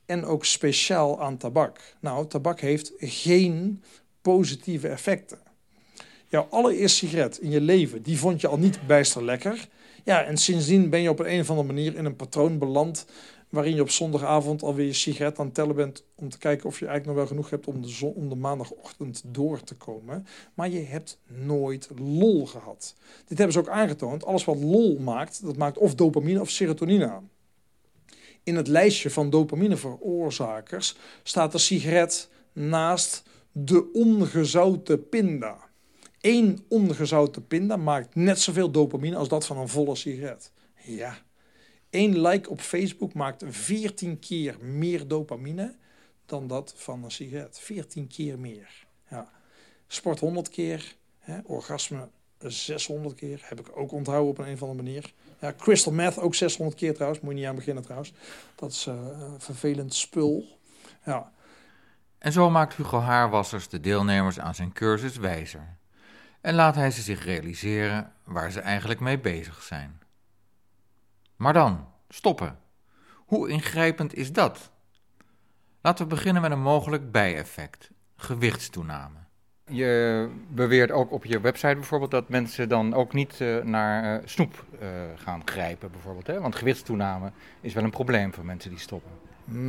en 0.06 0.26
ook 0.26 0.46
speciaal 0.46 1.22
aan 1.22 1.38
tabak? 1.38 1.96
Nou, 2.00 2.28
tabak 2.28 2.60
heeft 2.60 2.94
geen 2.98 3.84
positieve 4.22 4.88
effecten. 4.88 5.40
Jouw 6.28 6.48
allereerste 6.50 6.98
sigaret 6.98 7.38
in 7.38 7.50
je 7.50 7.62
leven, 7.62 8.02
die 8.02 8.18
vond 8.18 8.42
je 8.42 8.48
al 8.48 8.58
niet 8.58 8.88
bijster 8.88 9.24
lekker. 9.24 9.68
Ja, 10.04 10.24
en 10.24 10.38
sindsdien 10.38 10.90
ben 10.90 11.02
je 11.02 11.10
op 11.10 11.20
een, 11.20 11.34
een 11.34 11.40
of 11.40 11.50
andere 11.50 11.68
manier 11.68 11.96
in 11.96 12.06
een 12.06 12.16
patroon 12.16 12.58
beland 12.58 13.06
waarin 13.52 13.76
je 13.76 13.82
op 13.82 13.90
zondagavond 13.90 14.64
alweer 14.64 14.86
je 14.86 14.94
sigaret 14.94 15.40
aan 15.40 15.46
het 15.46 15.54
tellen 15.54 15.76
bent 15.76 16.06
om 16.16 16.30
te 16.30 16.38
kijken 16.38 16.68
of 16.68 16.80
je 16.80 16.86
eigenlijk 16.86 17.06
nog 17.06 17.16
wel 17.16 17.36
genoeg 17.36 17.50
hebt 17.50 17.68
om 17.68 17.82
de, 17.82 17.88
zon, 17.88 18.14
om 18.14 18.30
de 18.30 18.36
maandagochtend 18.36 19.24
door 19.26 19.64
te 19.64 19.76
komen. 19.76 20.26
Maar 20.54 20.70
je 20.70 20.80
hebt 20.80 21.20
nooit 21.28 21.90
lol 21.96 22.46
gehad. 22.46 22.96
Dit 23.26 23.38
hebben 23.38 23.54
ze 23.54 23.60
ook 23.60 23.70
aangetoond. 23.70 24.26
Alles 24.26 24.46
wat 24.46 24.60
lol 24.60 25.00
maakt, 25.00 25.46
dat 25.46 25.58
maakt 25.58 25.78
of 25.78 25.96
dopamine 25.96 26.42
of 26.42 26.50
serotonine 26.50 27.10
aan. 27.10 27.30
In 28.44 28.56
het 28.56 28.68
lijstje 28.68 29.10
van 29.10 29.30
dopamineveroorzakers 29.30 30.98
staat 31.24 31.52
de 31.52 31.58
sigaret 31.58 32.30
naast 32.54 33.24
de 33.52 33.92
ongezouten 33.94 35.10
pinda. 35.10 35.58
Eén 36.22 36.66
ongezouten 36.70 37.48
pinda 37.48 37.78
maakt 37.78 38.16
net 38.16 38.40
zoveel 38.40 38.72
dopamine 38.72 39.16
als 39.16 39.28
dat 39.28 39.46
van 39.46 39.58
een 39.58 39.68
volle 39.68 39.96
sigaret. 39.96 40.52
Ja, 40.86 41.18
Eén 41.92 42.22
like 42.22 42.50
op 42.50 42.60
Facebook 42.60 43.14
maakt 43.14 43.44
14 43.48 44.20
keer 44.20 44.58
meer 44.60 45.08
dopamine 45.08 45.76
dan 46.26 46.48
dat 46.48 46.74
van 46.76 47.04
een 47.04 47.12
sigaret. 47.12 47.60
14 47.60 48.08
keer 48.08 48.40
meer. 48.40 48.86
Ja. 49.10 49.30
Sport 49.88 50.20
100 50.20 50.50
keer, 50.50 50.96
hè, 51.20 51.40
orgasme 51.44 52.10
600 52.40 53.16
keer. 53.16 53.42
Heb 53.44 53.60
ik 53.60 53.78
ook 53.78 53.92
onthouden 53.92 54.30
op 54.30 54.38
een, 54.38 54.54
of 54.54 54.62
andere 54.62 54.84
manier. 54.84 55.14
Ja, 55.40 55.54
crystal 55.58 55.94
meth 55.94 56.20
ook 56.20 56.36
600 56.36 56.78
keer 56.78 56.94
trouwens. 56.94 57.22
Moet 57.22 57.32
je 57.32 57.38
niet 57.40 57.48
aan 57.48 57.56
beginnen 57.56 57.84
trouwens. 57.84 58.14
Dat 58.56 58.72
is 58.72 58.88
uh, 58.88 58.96
vervelend 59.38 59.94
spul. 59.94 60.60
Ja. 61.06 61.32
En 62.18 62.32
zo 62.32 62.50
maakt 62.50 62.76
Hugo 62.76 63.00
Haarwassers 63.00 63.68
de 63.68 63.80
deelnemers 63.80 64.40
aan 64.40 64.56
zijn 64.56 64.74
cursus 64.74 65.18
wijzer. 65.18 65.78
En 66.42 66.54
laat 66.54 66.76
hij 66.76 66.92
ze 66.92 67.02
zich 67.02 67.26
realiseren 67.26 68.14
waar 68.24 68.52
ze 68.52 68.60
eigenlijk 68.60 69.00
mee 69.00 69.20
bezig 69.20 69.62
zijn. 69.64 70.01
Maar 71.42 71.54
dan, 71.54 71.88
stoppen. 72.10 72.58
Hoe 73.16 73.50
ingrijpend 73.50 74.14
is 74.14 74.32
dat? 74.32 74.72
Laten 75.82 76.08
we 76.08 76.16
beginnen 76.16 76.42
met 76.42 76.52
een 76.52 76.62
mogelijk 76.62 77.12
bijeffect: 77.12 77.92
gewichtstoename. 78.16 79.18
Je 79.66 80.30
beweert 80.50 80.92
ook 80.92 81.12
op 81.12 81.26
je 81.26 81.40
website 81.40 81.74
bijvoorbeeld 81.74 82.12
dat 82.12 82.30
mensen 82.30 82.70
dan 82.70 82.94
ook 82.94 83.14
niet 83.14 83.40
uh, 83.40 83.64
naar 83.64 84.22
uh, 84.22 84.28
snoep 84.28 84.66
uh, 84.74 84.90
gaan 85.16 85.42
grijpen, 85.46 85.92
bijvoorbeeld. 85.92 86.28
Hè? 86.28 86.40
Want 86.40 86.56
gewichtstoename 86.56 87.32
is 87.62 87.74
wel 87.74 87.84
een 87.84 87.90
probleem 87.90 88.34
voor 88.34 88.46
mensen 88.46 88.70
die 88.70 88.80
stoppen. 88.80 89.12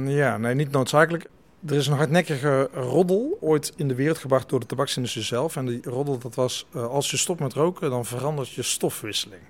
Ja, 0.07 0.39
nee, 0.39 0.55
niet 0.55 0.71
noodzakelijk. 0.71 1.29
Er 1.67 1.75
is 1.75 1.87
een 1.87 1.97
hardnekkige 1.97 2.69
roddel 2.73 3.39
ooit 3.41 3.73
in 3.77 3.89
de 3.89 3.95
wereld 3.95 4.19
gebracht 4.19 4.49
door 4.49 4.61
de 4.61 4.67
tabaksindustrie 4.67 5.25
zelf. 5.25 5.57
En 5.57 5.67
die 5.67 5.83
roddel 5.83 6.19
dat 6.19 6.35
was, 6.35 6.67
als 6.73 7.11
je 7.11 7.17
stopt 7.17 7.41
met 7.41 7.53
roken, 7.53 7.91
dan 7.91 8.05
verandert 8.05 8.51
je 8.51 8.63
stofwisseling. 8.63 9.43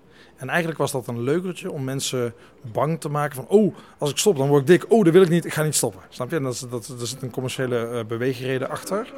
En 0.42 0.48
eigenlijk 0.48 0.78
was 0.78 0.92
dat 0.92 1.06
een 1.06 1.22
leukertje 1.22 1.70
om 1.70 1.84
mensen 1.84 2.34
bang 2.72 3.00
te 3.00 3.08
maken 3.08 3.34
van... 3.34 3.46
oh, 3.48 3.74
als 3.98 4.10
ik 4.10 4.16
stop 4.16 4.36
dan 4.36 4.48
word 4.48 4.60
ik 4.60 4.66
dik. 4.66 4.92
Oh, 4.92 5.04
dat 5.04 5.12
wil 5.12 5.22
ik 5.22 5.28
niet. 5.28 5.44
Ik 5.44 5.52
ga 5.52 5.62
niet 5.62 5.74
stoppen. 5.74 6.00
Snap 6.08 6.30
je? 6.30 6.40
Dat, 6.40 6.66
dat, 6.70 6.86
dat, 6.86 7.00
er 7.00 7.06
zit 7.06 7.22
een 7.22 7.30
commerciële 7.30 7.90
uh, 7.92 8.04
beweegreden 8.04 8.68
achter. 8.68 9.12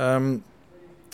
Um, 0.00 0.42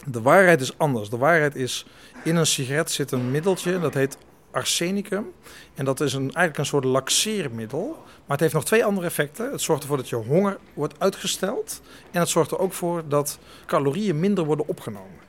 de 0.06 0.22
waarheid 0.22 0.60
is 0.60 0.78
anders. 0.78 1.10
De 1.10 1.16
waarheid 1.16 1.54
is, 1.54 1.86
in 2.24 2.36
een 2.36 2.46
sigaret 2.46 2.90
zit 2.90 3.12
een 3.12 3.30
middeltje, 3.30 3.80
dat 3.80 3.94
heet 3.94 4.18
arsenicum. 4.50 5.32
En 5.74 5.84
dat 5.84 6.00
is 6.00 6.12
een, 6.12 6.22
eigenlijk 6.22 6.58
een 6.58 6.66
soort 6.66 6.84
laxeermiddel. 6.84 7.86
Maar 7.98 8.36
het 8.36 8.40
heeft 8.40 8.54
nog 8.54 8.64
twee 8.64 8.84
andere 8.84 9.06
effecten. 9.06 9.50
Het 9.50 9.60
zorgt 9.60 9.82
ervoor 9.82 9.96
dat 9.96 10.08
je 10.08 10.16
honger 10.16 10.58
wordt 10.74 10.94
uitgesteld. 10.98 11.80
En 12.10 12.20
het 12.20 12.28
zorgt 12.28 12.50
er 12.50 12.58
ook 12.58 12.72
voor 12.72 13.02
dat 13.08 13.38
calorieën 13.66 14.20
minder 14.20 14.44
worden 14.44 14.68
opgenomen. 14.68 15.20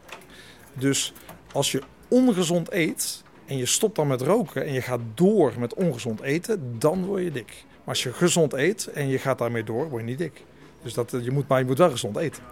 Dus 0.74 1.14
als 1.54 1.72
je 1.72 1.82
ongezond 2.08 2.72
eet, 2.72 3.26
en 3.48 3.58
je 3.58 3.66
stopt 3.66 3.96
dan 3.96 4.08
met 4.08 4.22
roken 4.22 4.66
en 4.66 4.74
je 4.74 4.82
gaat 4.82 5.00
door 5.14 5.54
met 5.58 5.74
ongezond 5.74 6.22
eten, 6.22 6.80
dan 6.80 7.06
word 7.06 7.24
je 7.24 7.32
dik. 7.32 7.66
Maar 7.68 7.96
als 7.96 8.04
je 8.04 8.14
gezond 8.14 8.54
eet 8.54 8.88
en 8.88 9.08
je 9.08 9.20
gaat 9.20 9.38
daarmee 9.38 9.64
door, 9.64 9.90
word 9.90 10.02
je 10.02 10.08
niet 10.08 10.18
dik. 10.18 10.44
Dus 10.82 10.94
dat, 10.94 11.12
je 11.22 11.32
moet, 11.32 11.48
maar 11.48 11.60
je 11.60 11.66
moet 11.66 11.78
wel 11.78 11.90
gezond 11.90 12.18
eten. 12.18 12.44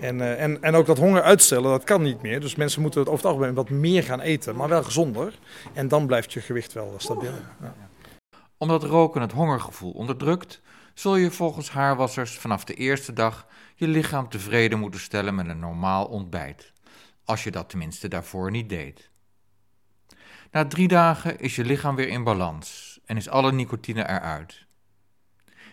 En, 0.00 0.18
uh, 0.18 0.42
en, 0.42 0.62
en 0.62 0.74
ook 0.74 0.86
dat 0.86 0.98
honger 0.98 1.22
uitstellen, 1.22 1.70
dat 1.70 1.84
kan 1.84 2.02
niet 2.02 2.22
meer. 2.22 2.40
Dus 2.40 2.54
mensen 2.54 2.82
moeten 2.82 3.00
het 3.00 3.08
over 3.08 3.24
het 3.24 3.32
algemeen 3.32 3.54
wat 3.54 3.70
meer 3.70 4.02
gaan 4.02 4.20
eten, 4.20 4.56
maar 4.56 4.68
wel 4.68 4.82
gezonder. 4.82 5.38
En 5.72 5.88
dan 5.88 6.06
blijft 6.06 6.32
je 6.32 6.40
gewicht 6.40 6.72
wel 6.72 6.94
stabiel. 6.96 7.32
Ja. 7.60 7.74
Omdat 8.58 8.84
roken 8.84 9.20
het 9.20 9.32
hongergevoel 9.32 9.92
onderdrukt, 9.92 10.60
zul 10.94 11.16
je 11.16 11.30
volgens 11.30 11.70
haarwassers 11.70 12.38
vanaf 12.38 12.64
de 12.64 12.74
eerste 12.74 13.12
dag 13.12 13.46
je 13.74 13.88
lichaam 13.88 14.28
tevreden 14.28 14.78
moeten 14.78 15.00
stellen 15.00 15.34
met 15.34 15.48
een 15.48 15.58
normaal 15.58 16.04
ontbijt, 16.04 16.72
als 17.24 17.44
je 17.44 17.50
dat 17.50 17.68
tenminste 17.68 18.08
daarvoor 18.08 18.50
niet 18.50 18.68
deed. 18.68 19.10
Na 20.56 20.64
drie 20.64 20.88
dagen 20.88 21.38
is 21.38 21.56
je 21.56 21.64
lichaam 21.64 21.96
weer 21.96 22.08
in 22.08 22.24
balans 22.24 23.00
en 23.04 23.16
is 23.16 23.28
alle 23.28 23.52
nicotine 23.52 24.08
eruit. 24.08 24.66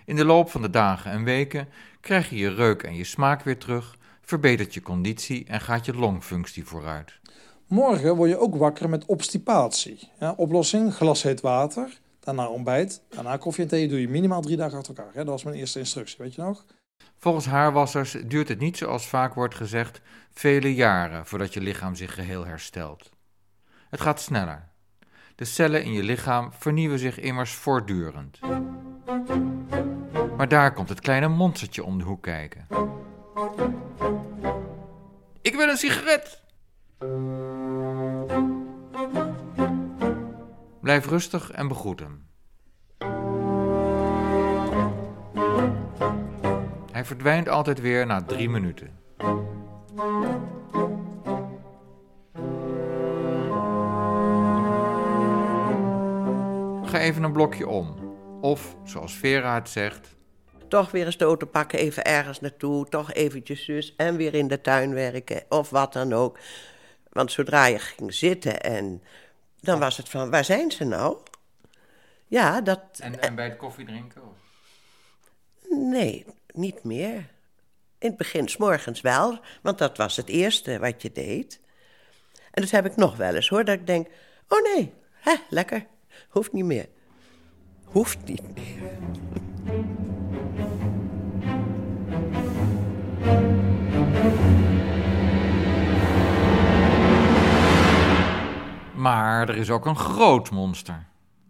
In 0.05 0.15
de 0.15 0.25
loop 0.25 0.49
van 0.49 0.61
de 0.61 0.69
dagen 0.69 1.11
en 1.11 1.23
weken 1.23 1.67
krijg 2.01 2.29
je 2.29 2.37
je 2.37 2.53
reuk 2.53 2.83
en 2.83 2.95
je 2.95 3.03
smaak 3.03 3.43
weer 3.43 3.57
terug, 3.57 3.97
verbetert 4.21 4.73
je 4.73 4.81
conditie 4.81 5.45
en 5.45 5.61
gaat 5.61 5.85
je 5.85 5.93
longfunctie 5.93 6.65
vooruit. 6.65 7.19
Morgen 7.67 8.15
word 8.15 8.29
je 8.29 8.37
ook 8.37 8.55
wakker 8.55 8.89
met 8.89 9.05
obstipatie. 9.05 10.09
Ja, 10.19 10.33
oplossing, 10.37 10.93
glas 10.93 11.23
heet 11.23 11.41
water, 11.41 11.99
daarna 12.19 12.47
ontbijt, 12.47 13.01
daarna 13.09 13.37
koffie 13.37 13.63
en 13.63 13.69
thee 13.69 13.87
doe 13.87 14.01
je 14.01 14.09
minimaal 14.09 14.41
drie 14.41 14.57
dagen 14.57 14.77
achter 14.77 14.97
elkaar. 14.97 15.13
Dat 15.13 15.25
was 15.25 15.43
mijn 15.43 15.55
eerste 15.55 15.79
instructie, 15.79 16.17
weet 16.19 16.35
je 16.35 16.41
nog? 16.41 16.65
Volgens 17.17 17.45
haarwassers 17.45 18.17
duurt 18.25 18.47
het 18.47 18.59
niet 18.59 18.77
zoals 18.77 19.07
vaak 19.07 19.33
wordt 19.33 19.55
gezegd 19.55 20.01
vele 20.31 20.73
jaren 20.75 21.25
voordat 21.25 21.53
je 21.53 21.61
lichaam 21.61 21.95
zich 21.95 22.13
geheel 22.13 22.45
herstelt. 22.45 23.11
Het 23.89 24.01
gaat 24.01 24.21
sneller. 24.21 24.71
De 25.35 25.45
cellen 25.45 25.83
in 25.83 25.91
je 25.91 26.03
lichaam 26.03 26.51
vernieuwen 26.53 26.99
zich 26.99 27.19
immers 27.19 27.53
voortdurend. 27.53 28.39
Maar 30.37 30.47
daar 30.47 30.73
komt 30.73 30.89
het 30.89 30.99
kleine 30.99 31.27
monstertje 31.27 31.83
om 31.83 31.97
de 31.97 32.03
hoek 32.03 32.21
kijken. 32.21 32.67
Ik 35.41 35.55
wil 35.55 35.67
een 35.67 35.77
sigaret! 35.77 36.41
Blijf 40.81 41.07
rustig 41.07 41.51
en 41.51 41.67
begroet 41.67 41.99
hem. 41.99 42.25
Hij 46.91 47.05
verdwijnt 47.05 47.49
altijd 47.49 47.81
weer 47.81 48.05
na 48.05 48.23
drie 48.23 48.49
minuten. 48.49 48.99
Even 56.99 57.23
een 57.23 57.31
blokje 57.31 57.67
om. 57.67 57.95
Of, 58.41 58.75
zoals 58.83 59.15
Vera 59.15 59.55
het 59.55 59.69
zegt, 59.69 60.15
Toch 60.67 60.91
weer 60.91 61.05
eens 61.05 61.17
de 61.17 61.25
auto 61.25 61.45
pakken, 61.45 61.79
even 61.79 62.03
ergens 62.03 62.39
naartoe. 62.39 62.89
Toch 62.89 63.13
eventjes 63.13 63.65
zus 63.65 63.95
en 63.95 64.15
weer 64.15 64.33
in 64.33 64.47
de 64.47 64.61
tuin 64.61 64.93
werken. 64.93 65.43
Of 65.49 65.69
wat 65.69 65.93
dan 65.93 66.13
ook. 66.13 66.39
Want 67.09 67.31
zodra 67.31 67.65
je 67.65 67.79
ging 67.79 68.13
zitten 68.13 68.61
en... 68.61 69.03
Dan 69.59 69.79
was 69.79 69.97
het 69.97 70.09
van, 70.09 70.29
waar 70.29 70.45
zijn 70.45 70.71
ze 70.71 70.83
nou? 70.83 71.17
Ja, 72.27 72.61
dat... 72.61 72.81
en, 72.99 73.21
en 73.21 73.35
bij 73.35 73.45
het 73.45 73.57
koffiedrinken? 73.57 74.21
Of? 74.21 74.37
Nee, 75.69 76.25
niet 76.53 76.83
meer. 76.83 77.15
In 77.97 78.09
het 78.09 78.17
begin, 78.17 78.47
s 78.47 78.57
morgens 78.57 79.01
wel, 79.01 79.39
want 79.61 79.77
dat 79.77 79.97
was 79.97 80.15
het 80.15 80.29
eerste 80.29 80.79
wat 80.79 81.01
je 81.01 81.11
deed. 81.11 81.59
En 82.51 82.61
dat 82.61 82.71
heb 82.71 82.85
ik 82.85 82.95
nog 82.95 83.15
wel 83.15 83.35
eens 83.35 83.49
hoor, 83.49 83.63
dat 83.63 83.79
ik 83.79 83.87
denk: 83.87 84.07
oh 84.47 84.61
nee, 84.73 84.93
hè, 85.13 85.33
lekker, 85.49 85.85
hoeft 86.29 86.53
niet 86.53 86.65
meer. 86.65 86.89
Hoeft 87.83 88.25
niet 88.25 88.55
meer. 88.55 88.91
Maar 98.95 99.49
er 99.49 99.55
is 99.57 99.69
ook 99.69 99.85
een 99.85 99.95
groot 99.95 100.51
monster. 100.51 101.05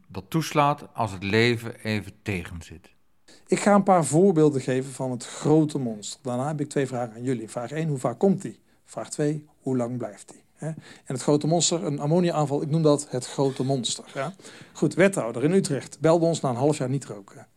Dat 0.08 0.24
toeslaat 0.28 0.88
als 0.94 1.12
het 1.12 1.24
leven 1.24 1.76
even 1.76 2.12
tegenzit. 2.22 2.94
Ik 3.48 3.60
ga 3.60 3.74
een 3.76 3.84
paar 3.84 4.06
voorbeelden 4.06 4.62
geven 4.62 4.92
van 4.92 5.12
het 5.12 5.26
grote 5.26 5.80
monster. 5.80 6.20
Daarna 6.24 6.48
heb 6.48 6.62
ik 6.62 6.70
twee 6.70 6.88
vragen 6.88 7.14
aan 7.14 7.24
jullie. 7.24 7.50
Vraag 7.50 7.72
1, 7.72 7.88
hoe 7.88 7.98
vaak 7.98 8.20
komt 8.20 8.42
die? 8.42 8.60
Vraag 8.86 9.10
2, 9.10 9.46
hoe 9.62 9.78
lang 9.78 9.98
blijft 9.98 10.30
die? 10.30 10.43
En 10.66 11.14
het 11.14 11.22
grote 11.22 11.48
monster, 11.48 11.84
een 11.84 12.00
ammonia-aanval, 12.00 12.62
ik 12.62 12.70
noem 12.70 12.82
dat 12.82 13.08
het 13.10 13.28
grote 13.28 13.64
monster. 13.64 14.06
Ja? 14.14 14.34
Goed, 14.74 14.94
wethouder 14.94 15.44
in 15.44 15.52
Utrecht 15.52 16.00
belde 16.00 16.26
ons 16.26 16.40
na 16.40 16.50
een 16.50 16.56
half 16.56 16.78
jaar 16.78 16.90
niet 16.90 17.06
roken. 17.06 17.48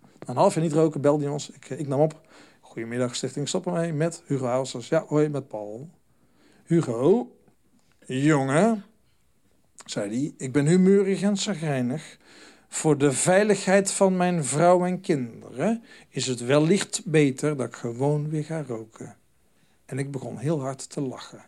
Na 0.00 0.08
een 0.26 0.36
half 0.36 0.54
jaar 0.54 0.64
niet 0.64 0.72
roken 0.72 1.00
belde 1.00 1.22
hij 1.22 1.32
ons. 1.32 1.50
Ik, 1.50 1.70
ik 1.70 1.88
nam 1.88 2.00
op. 2.00 2.20
Goedemiddag, 2.60 3.16
Stichting 3.16 3.48
Stop 3.48 3.66
ermee 3.66 3.92
met 3.92 4.22
Hugo 4.26 4.46
Houssers. 4.46 4.88
Ja, 4.88 5.04
hoi, 5.08 5.28
met 5.28 5.48
Paul. 5.48 5.90
Hugo, 6.64 7.36
jongen, 8.06 8.84
zei 9.84 10.08
hij, 10.08 10.34
ik 10.46 10.52
ben 10.52 10.66
humeurig 10.66 11.22
en 11.22 11.36
zagrijnig. 11.36 12.18
Voor 12.68 12.98
de 12.98 13.12
veiligheid 13.12 13.90
van 13.90 14.16
mijn 14.16 14.44
vrouw 14.44 14.84
en 14.84 15.00
kinderen 15.00 15.82
is 16.08 16.26
het 16.26 16.40
wellicht 16.40 17.02
beter 17.04 17.56
dat 17.56 17.66
ik 17.66 17.74
gewoon 17.74 18.28
weer 18.28 18.44
ga 18.44 18.64
roken. 18.66 19.16
En 19.84 19.98
ik 19.98 20.10
begon 20.10 20.36
heel 20.36 20.60
hard 20.60 20.90
te 20.90 21.00
lachen. 21.00 21.44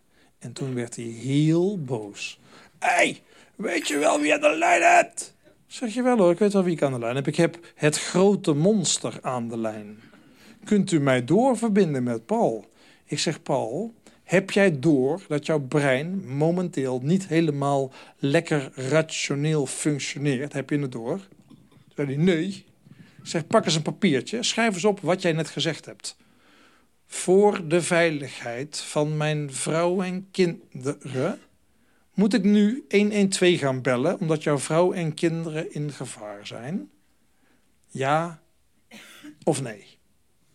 En 0.47 0.53
toen 0.53 0.75
werd 0.75 0.97
hij 0.97 1.05
heel 1.05 1.79
boos. 1.79 2.39
Hé, 2.79 3.17
weet 3.57 3.89
je 3.89 3.99
wel 3.99 4.21
wie 4.21 4.35
aan 4.35 4.41
de 4.41 4.57
lijn 4.59 4.83
hebt? 4.83 5.35
Zeg 5.67 5.95
je 5.95 6.03
wel 6.03 6.19
hoor, 6.19 6.31
ik 6.31 6.39
weet 6.39 6.53
wel 6.53 6.65
wie 6.65 6.75
ik 6.75 6.83
aan 6.83 6.93
de 6.93 6.99
lijn 6.99 7.15
heb. 7.15 7.27
Ik 7.27 7.37
heb 7.37 7.59
het 7.75 7.99
grote 7.99 8.53
monster 8.53 9.19
aan 9.23 9.49
de 9.49 9.59
lijn. 9.59 10.01
Kunt 10.65 10.93
u 10.93 11.01
mij 11.01 11.25
doorverbinden 11.25 12.03
met 12.03 12.27
Paul? 12.27 12.71
Ik 13.05 13.19
zeg, 13.19 13.43
Paul, 13.43 13.95
heb 14.25 14.51
jij 14.51 14.79
door 14.79 15.21
dat 15.29 15.47
jouw 15.47 15.61
brein 15.61 16.37
momenteel 16.37 17.01
niet 17.03 17.27
helemaal 17.27 17.93
lekker 18.19 18.71
rationeel 18.75 19.67
functioneert? 19.67 20.53
Heb 20.53 20.71
je 20.71 20.79
het 20.79 20.93
door? 20.93 21.21
Zei 21.95 22.07
hij, 22.07 22.17
nee. 22.25 22.65
Ik 23.23 23.27
zeg, 23.33 23.47
pak 23.47 23.65
eens 23.65 23.75
een 23.75 23.83
papiertje, 23.83 24.43
schrijf 24.43 24.75
eens 24.75 24.85
op 24.85 25.01
wat 25.01 25.23
jij 25.23 25.33
net 25.33 25.49
gezegd 25.49 25.85
hebt. 25.85 26.17
Voor 27.07 27.69
de 27.69 27.83
veiligheid 27.83 28.79
van 28.79 29.17
mijn 29.17 29.53
vrouw 29.53 30.03
en 30.03 30.29
kinderen 30.31 31.39
moet 32.15 32.35
ik 32.35 32.45
nu 32.45 32.85
112 32.89 33.59
gaan 33.59 33.83
bellen 33.83 34.21
omdat 34.21 34.43
jouw 34.43 34.59
vrouw 34.59 34.93
en 34.93 35.15
kinderen 35.15 35.73
in 35.75 35.93
gevaar 35.93 36.47
zijn? 36.47 36.91
Ja 37.87 38.41
of 39.45 39.63
nee? 39.63 39.99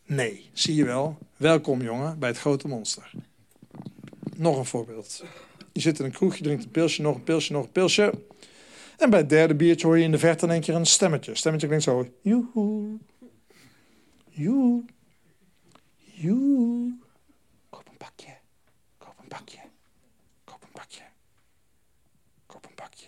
Nee, 0.06 0.50
zie 0.54 0.76
je 0.76 0.86
wel. 0.86 1.18
Welkom 1.38 1.82
jongen 1.82 2.20
bij 2.20 2.30
het 2.30 2.38
grote 2.38 2.68
monster. 2.68 3.12
Nog 4.36 4.58
een 4.58 4.66
voorbeeld. 4.66 5.24
Je 5.72 5.82
zit 5.82 6.00
in 6.00 6.06
een 6.06 6.12
kroeg, 6.12 6.36
je 6.36 6.44
drinkt 6.44 6.64
een 6.64 6.72
pilsje, 6.72 7.02
nog 7.02 7.16
een 7.16 7.24
pilsje, 7.24 7.52
nog 7.52 7.64
een 7.64 7.72
pilsje. 7.72 8.14
En 8.98 9.10
bij 9.10 9.20
het 9.20 9.30
derde 9.30 9.56
biertje 9.56 9.88
hoor 9.88 9.98
je 9.98 10.04
in 10.04 10.12
de 10.12 10.18
verte 10.18 10.46
in 10.46 10.52
één 10.52 10.62
keer 10.62 10.76
een 10.76 10.86
stemmetje. 10.86 11.36
Stemmetje 11.36 11.68
klinkt 11.68 11.86
zo. 11.86 12.08
Joehoe. 12.22 12.98
Joe. 14.30 14.84
Joe. 16.22 16.94
Koop 17.70 17.88
een 17.88 17.98
pakje. 17.98 18.38
Koop 18.98 19.14
een 19.22 19.28
pakje. 19.28 19.60
Koop 20.44 20.64
een 20.64 20.72
pakje. 20.74 21.04
Koop 22.46 22.66
een 22.66 22.74
pakje. 22.76 23.08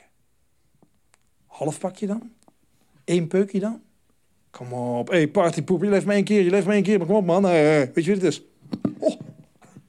Half 1.46 1.80
pakje 1.80 2.08
dan? 2.08 2.32
Eén 3.06 3.28
peukje 3.28 3.60
dan? 3.60 3.82
Kom 4.50 4.74
op. 4.74 5.08
Hé, 5.08 5.16
hey, 5.16 5.28
partypoep. 5.28 5.84
Je 5.84 5.90
leeft 5.90 6.06
maar 6.06 6.16
één 6.16 6.24
keer. 6.24 6.42
Je 6.42 6.50
leeft 6.50 6.66
maar 6.66 6.76
één 6.76 6.84
keer. 6.84 6.98
Maar 6.98 7.08
kom 7.08 7.16
op, 7.16 7.26
man. 7.26 7.46
Eh, 7.46 7.52
weet 7.52 7.94
je 7.94 8.02
wie 8.02 8.14
het 8.14 8.24
is? 8.24 8.42
Oh, 8.98 9.20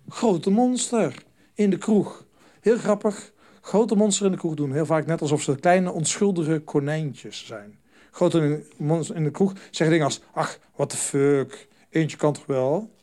grote 0.08 0.50
monster. 0.50 1.24
In 1.54 1.70
de 1.70 1.78
kroeg. 1.78 2.26
Heel 2.60 2.78
grappig. 2.78 3.32
Grote 3.60 3.94
monster 3.94 4.26
in 4.26 4.32
de 4.32 4.38
kroeg 4.38 4.54
doen 4.54 4.72
heel 4.72 4.86
vaak 4.86 5.06
net 5.06 5.20
alsof 5.20 5.42
ze 5.42 5.54
kleine 5.54 5.92
onschuldige 5.92 6.58
konijntjes 6.58 7.46
zijn. 7.46 7.78
Grote 8.10 8.64
monster 8.76 9.16
in 9.16 9.24
de 9.24 9.30
kroeg 9.30 9.52
zeggen 9.52 9.90
dingen 9.90 10.04
als... 10.04 10.22
Ach, 10.32 10.58
what 10.74 10.90
the 10.90 10.96
fuck. 10.96 11.68
Eentje 11.90 12.16
kan 12.16 12.32
toch 12.32 12.46
wel? 12.46 12.93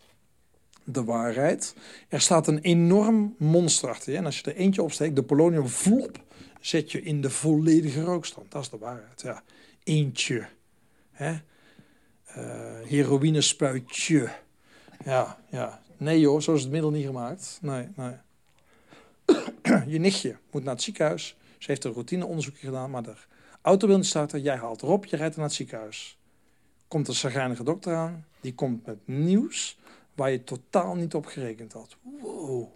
De 0.84 1.04
waarheid. 1.04 1.76
Er 2.10 2.22
staat 2.22 2.48
een 2.48 2.60
enorm 2.60 3.36
monster 3.38 3.90
achter 3.90 4.12
je. 4.12 4.18
En 4.18 4.26
als 4.26 4.40
je 4.40 4.52
er 4.52 4.56
eentje 4.56 4.84
opsteekt, 4.84 5.16
de 5.16 5.24
polonium 5.24 5.68
vlop... 5.68 6.24
zet 6.60 6.92
je 6.92 7.02
in 7.02 7.22
de 7.22 7.30
volledige 7.30 8.02
rookstand. 8.02 8.52
Dat 8.52 8.62
is 8.62 8.70
de 8.70 8.78
waarheid, 8.78 9.22
ja. 9.22 9.44
Eentje. 9.84 10.48
Hè? 11.12 11.32
Uh, 11.32 12.88
heroïnespuitje. 12.88 14.30
Ja, 15.06 15.38
ja. 15.50 15.82
Nee 15.98 16.20
joh, 16.20 16.42
zo 16.42 16.54
is 16.54 16.62
het 16.62 16.72
middel 16.72 16.92
niet 16.92 17.06
gemaakt. 17.06 17.60
Nee, 17.62 17.88
nee. 17.96 18.16
je 19.94 20.00
nichtje 20.00 20.38
moet 20.52 20.64
naar 20.64 20.74
het 20.74 20.84
ziekenhuis. 20.84 21.38
Ze 21.58 21.72
heeft 21.72 21.84
een 21.84 21.94
routineonderzoekje 21.94 22.66
gedaan, 22.66 22.90
maar 22.90 23.04
de 23.04 23.14
auto 23.62 23.88
wil 23.88 23.98
niet 23.98 24.06
starten. 24.06 24.42
Jij 24.42 24.56
haalt 24.58 24.82
erop, 24.82 25.06
je 25.06 25.16
rijdt 25.16 25.36
naar 25.36 25.46
het 25.46 25.54
ziekenhuis. 25.54 26.18
Komt 26.88 27.08
een 27.08 27.14
zagrijnige 27.14 27.64
dokter 27.64 27.96
aan, 27.96 28.26
die 28.40 28.56
komt 28.56 28.86
met 28.86 28.98
nieuws 29.08 29.78
waar 30.16 30.32
je 30.32 30.44
totaal 30.44 30.96
niet 30.96 31.14
op 31.14 31.26
gerekend 31.26 31.74
had. 31.74 31.98
Wow. 32.02 32.68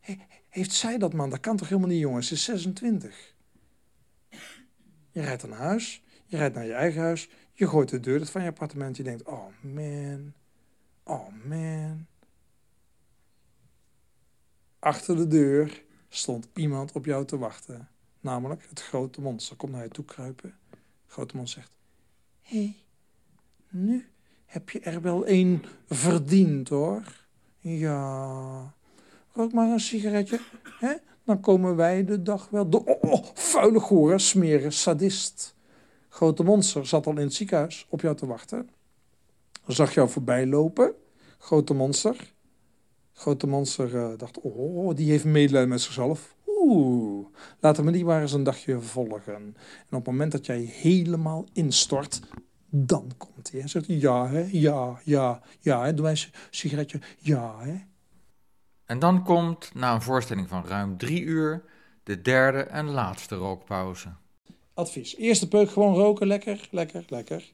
He, 0.00 0.16
heeft 0.48 0.72
zij 0.72 0.98
dat 0.98 1.12
man? 1.12 1.30
Dat 1.30 1.40
kan 1.40 1.56
toch 1.56 1.68
helemaal 1.68 1.90
niet, 1.90 2.00
jongens? 2.00 2.26
Ze 2.26 2.34
is 2.34 2.44
26. 2.44 3.34
Je 5.10 5.20
rijdt 5.20 5.48
naar 5.48 5.58
huis, 5.58 6.02
je 6.26 6.36
rijdt 6.36 6.54
naar 6.54 6.66
je 6.66 6.72
eigen 6.72 7.00
huis, 7.00 7.28
je 7.52 7.68
gooit 7.68 7.88
de 7.88 8.00
deur 8.00 8.26
van 8.26 8.42
je 8.42 8.48
appartement. 8.48 8.96
Je 8.96 9.02
denkt, 9.02 9.22
oh 9.22 9.46
man, 9.60 10.32
oh 11.02 11.28
man. 11.44 12.06
Achter 14.78 15.16
de 15.16 15.26
deur 15.26 15.84
stond 16.08 16.48
iemand 16.54 16.92
op 16.92 17.04
jou 17.04 17.24
te 17.24 17.38
wachten. 17.38 17.88
Namelijk 18.20 18.66
het 18.68 18.82
grote 18.82 19.20
monster. 19.20 19.56
Komt 19.56 19.72
naar 19.72 19.82
je 19.82 19.88
toe 19.88 20.04
kruipen. 20.04 20.58
Grote 21.06 21.36
monster 21.36 21.62
zegt, 21.62 21.78
hé, 22.40 22.58
hey, 22.58 22.76
nu 23.68 24.08
heb 24.48 24.70
je 24.70 24.80
er 24.80 25.02
wel 25.02 25.26
één 25.26 25.62
verdiend 25.88 26.68
hoor. 26.68 27.02
Ja, 27.58 28.74
rook 29.32 29.52
maar 29.52 29.68
een 29.68 29.80
sigaretje, 29.80 30.40
hè? 30.78 30.92
Dan 31.24 31.40
komen 31.40 31.76
wij 31.76 32.04
de 32.04 32.22
dag 32.22 32.48
wel. 32.50 32.70
De, 32.70 32.84
oh, 32.84 33.12
oh, 33.12 33.24
vuile 33.34 33.80
gore, 33.80 34.18
smeren, 34.18 34.72
sadist. 34.72 35.54
Grote 36.08 36.42
monster 36.42 36.86
zat 36.86 37.06
al 37.06 37.12
in 37.12 37.18
het 37.18 37.34
ziekenhuis 37.34 37.86
op 37.88 38.00
jou 38.00 38.16
te 38.16 38.26
wachten. 38.26 38.70
Zag 39.66 39.94
jou 39.94 40.08
voorbij 40.08 40.46
lopen, 40.46 40.92
grote 41.38 41.74
monster. 41.74 42.32
Grote 43.12 43.46
monster 43.46 43.96
eh, 43.96 44.18
dacht, 44.18 44.40
oh, 44.40 44.96
die 44.96 45.10
heeft 45.10 45.24
medelijden 45.24 45.68
met 45.68 45.80
zichzelf. 45.80 46.34
Oeh, 46.46 47.26
laten 47.60 47.84
we 47.84 47.90
die 47.90 48.04
maar 48.04 48.20
eens 48.20 48.32
een 48.32 48.42
dagje 48.42 48.80
volgen. 48.80 49.34
En 49.34 49.54
op 49.90 49.96
het 49.96 50.06
moment 50.06 50.32
dat 50.32 50.46
jij 50.46 50.60
helemaal 50.60 51.46
instort, 51.52 52.20
dan 52.70 53.12
komt 53.16 53.50
hij. 53.50 53.60
Hij 53.60 53.68
zegt, 53.68 53.86
ja, 53.86 54.28
hè, 54.28 54.48
ja, 54.50 55.00
ja, 55.04 55.40
ja, 55.60 55.84
hè. 55.84 55.94
doe 55.94 56.02
mij 56.02 56.12
een 56.12 56.32
sigaretje, 56.50 57.00
ja, 57.18 57.58
hè. 57.58 57.76
En 58.84 58.98
dan 58.98 59.24
komt, 59.24 59.70
na 59.74 59.94
een 59.94 60.02
voorstelling 60.02 60.48
van 60.48 60.64
ruim 60.66 60.96
drie 60.96 61.22
uur, 61.22 61.64
de 62.02 62.22
derde 62.22 62.58
en 62.58 62.86
laatste 62.86 63.34
rookpauze. 63.34 64.08
Advies. 64.74 65.16
Eerste 65.16 65.48
peuk 65.48 65.70
gewoon 65.70 65.94
roken, 65.94 66.26
lekker, 66.26 66.68
lekker, 66.70 67.04
lekker. 67.08 67.52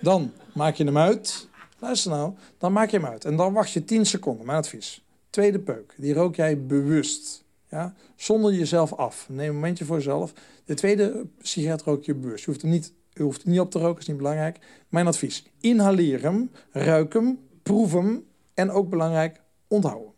Dan 0.00 0.32
maak 0.54 0.74
je 0.74 0.84
hem 0.84 0.98
uit. 0.98 1.48
Luister 1.78 2.10
nou, 2.10 2.34
dan 2.58 2.72
maak 2.72 2.90
je 2.90 2.96
hem 2.96 3.06
uit. 3.06 3.24
En 3.24 3.36
dan 3.36 3.52
wacht 3.52 3.72
je 3.72 3.84
10 3.84 4.06
seconden, 4.06 4.46
mijn 4.46 4.58
advies. 4.58 5.04
Tweede 5.30 5.58
peuk, 5.58 5.94
die 5.96 6.14
rook 6.14 6.34
jij 6.34 6.66
bewust. 6.66 7.44
Ja? 7.68 7.94
Zonder 8.16 8.54
jezelf 8.54 8.92
af. 8.92 9.26
Neem 9.28 9.48
een 9.48 9.54
momentje 9.54 9.84
voor 9.84 9.96
jezelf. 9.96 10.32
De 10.64 10.74
tweede 10.74 11.26
sigaret 11.40 11.82
rook 11.82 12.04
je 12.04 12.14
bewust. 12.14 12.44
Je 12.44 12.50
hoeft, 12.50 12.62
hem 12.62 12.70
niet, 12.70 12.92
je 13.14 13.22
hoeft 13.22 13.42
hem 13.42 13.52
niet 13.52 13.60
op 13.60 13.70
te 13.70 13.78
roken, 13.78 14.00
is 14.00 14.06
niet 14.06 14.16
belangrijk. 14.16 14.58
Mijn 14.88 15.06
advies, 15.06 15.44
inhaleer 15.60 16.22
hem, 16.22 16.50
ruik 16.70 17.12
hem, 17.12 17.38
proef 17.62 17.92
hem 17.92 18.24
en 18.54 18.70
ook 18.70 18.88
belangrijk, 18.88 19.40
onthoud 19.68 20.02
hem. 20.02 20.12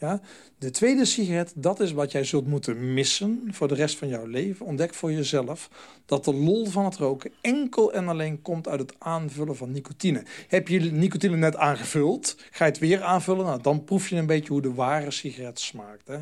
Ja? 0.00 0.20
De 0.58 0.70
tweede 0.70 1.04
sigaret, 1.04 1.52
dat 1.56 1.80
is 1.80 1.92
wat 1.92 2.12
jij 2.12 2.24
zult 2.24 2.46
moeten 2.46 2.94
missen 2.94 3.48
voor 3.50 3.68
de 3.68 3.74
rest 3.74 3.98
van 3.98 4.08
jouw 4.08 4.26
leven. 4.26 4.66
Ontdek 4.66 4.94
voor 4.94 5.12
jezelf 5.12 5.70
dat 6.06 6.24
de 6.24 6.34
lol 6.34 6.66
van 6.66 6.84
het 6.84 6.96
roken 6.96 7.32
enkel 7.40 7.92
en 7.92 8.08
alleen 8.08 8.42
komt 8.42 8.68
uit 8.68 8.80
het 8.80 8.94
aanvullen 8.98 9.56
van 9.56 9.72
nicotine. 9.72 10.22
Heb 10.48 10.68
je 10.68 10.80
nicotine 10.80 11.36
net 11.36 11.56
aangevuld, 11.56 12.36
ga 12.50 12.64
je 12.64 12.70
het 12.70 12.80
weer 12.80 13.02
aanvullen, 13.02 13.44
nou, 13.44 13.62
dan 13.62 13.84
proef 13.84 14.08
je 14.08 14.16
een 14.16 14.26
beetje 14.26 14.52
hoe 14.52 14.62
de 14.62 14.74
ware 14.74 15.10
sigaret 15.10 15.60
smaakt. 15.60 16.08
Hè? 16.08 16.18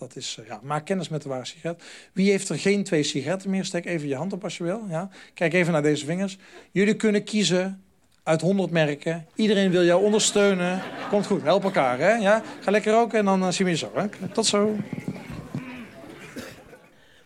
Dat 0.00 0.16
is, 0.16 0.36
eh, 0.40 0.46
ja, 0.46 0.60
maak 0.62 0.84
kennis 0.84 1.08
met 1.08 1.22
de 1.22 1.28
ware 1.28 1.44
sigaret. 1.44 1.82
Wie 2.12 2.30
heeft 2.30 2.48
er 2.48 2.58
geen 2.58 2.84
twee 2.84 3.02
sigaretten 3.02 3.50
meer? 3.50 3.64
Steek 3.64 3.84
even 3.84 4.08
je 4.08 4.14
hand 4.14 4.32
op 4.32 4.44
als 4.44 4.56
je 4.56 4.64
wil. 4.64 4.84
Ja? 4.88 5.08
Kijk 5.34 5.52
even 5.52 5.72
naar 5.72 5.82
deze 5.82 6.04
vingers. 6.04 6.38
Jullie 6.70 6.94
kunnen 6.94 7.24
kiezen 7.24 7.82
uit 8.22 8.40
100 8.40 8.70
merken. 8.70 9.26
Iedereen 9.34 9.70
wil 9.70 9.84
jou 9.84 10.04
ondersteunen. 10.04 10.82
Komt 11.10 11.26
goed, 11.26 11.42
help 11.42 11.64
elkaar. 11.64 11.98
Hè? 11.98 12.14
Ja? 12.14 12.42
Ga 12.60 12.70
lekker 12.70 12.92
roken 12.92 13.18
en 13.18 13.24
dan 13.24 13.42
eh, 13.42 13.48
zien 13.50 13.66
we 13.66 13.72
je 13.72 13.78
zo. 13.78 13.90
Hè? 13.94 14.28
Tot 14.32 14.46
zo. 14.46 14.76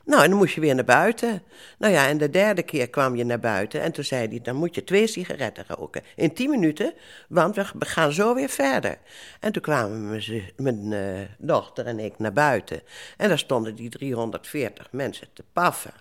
Nou, 0.04 0.22
en 0.22 0.30
dan 0.30 0.38
moest 0.38 0.54
je 0.54 0.60
weer 0.60 0.74
naar 0.74 0.84
buiten. 0.84 1.42
Nou 1.78 1.92
ja, 1.92 2.08
en 2.08 2.18
de 2.18 2.30
derde 2.30 2.62
keer 2.62 2.90
kwam 2.90 3.16
je 3.16 3.24
naar 3.24 3.40
buiten. 3.40 3.80
En 3.80 3.92
toen 3.92 4.04
zei 4.04 4.28
hij, 4.28 4.40
dan 4.42 4.56
moet 4.56 4.74
je 4.74 4.84
twee 4.84 5.06
sigaretten 5.06 5.64
roken. 5.68 6.02
In 6.16 6.34
tien 6.34 6.50
minuten, 6.50 6.94
want 7.28 7.56
we 7.56 7.64
gaan 7.78 8.12
zo 8.12 8.34
weer 8.34 8.48
verder. 8.48 8.98
En 9.40 9.52
toen 9.52 9.62
kwamen 9.62 10.22
mijn, 10.56 10.92
eh, 10.92 11.20
dochter 11.38 11.86
en 11.86 11.98
ik 11.98 12.18
naar 12.18 12.32
buiten. 12.32 12.82
En 13.16 13.28
daar 13.28 13.38
stonden 13.38 13.74
die 13.74 13.88
340 13.88 14.92
mensen 14.92 15.28
te 15.32 15.44
paffen. 15.52 15.94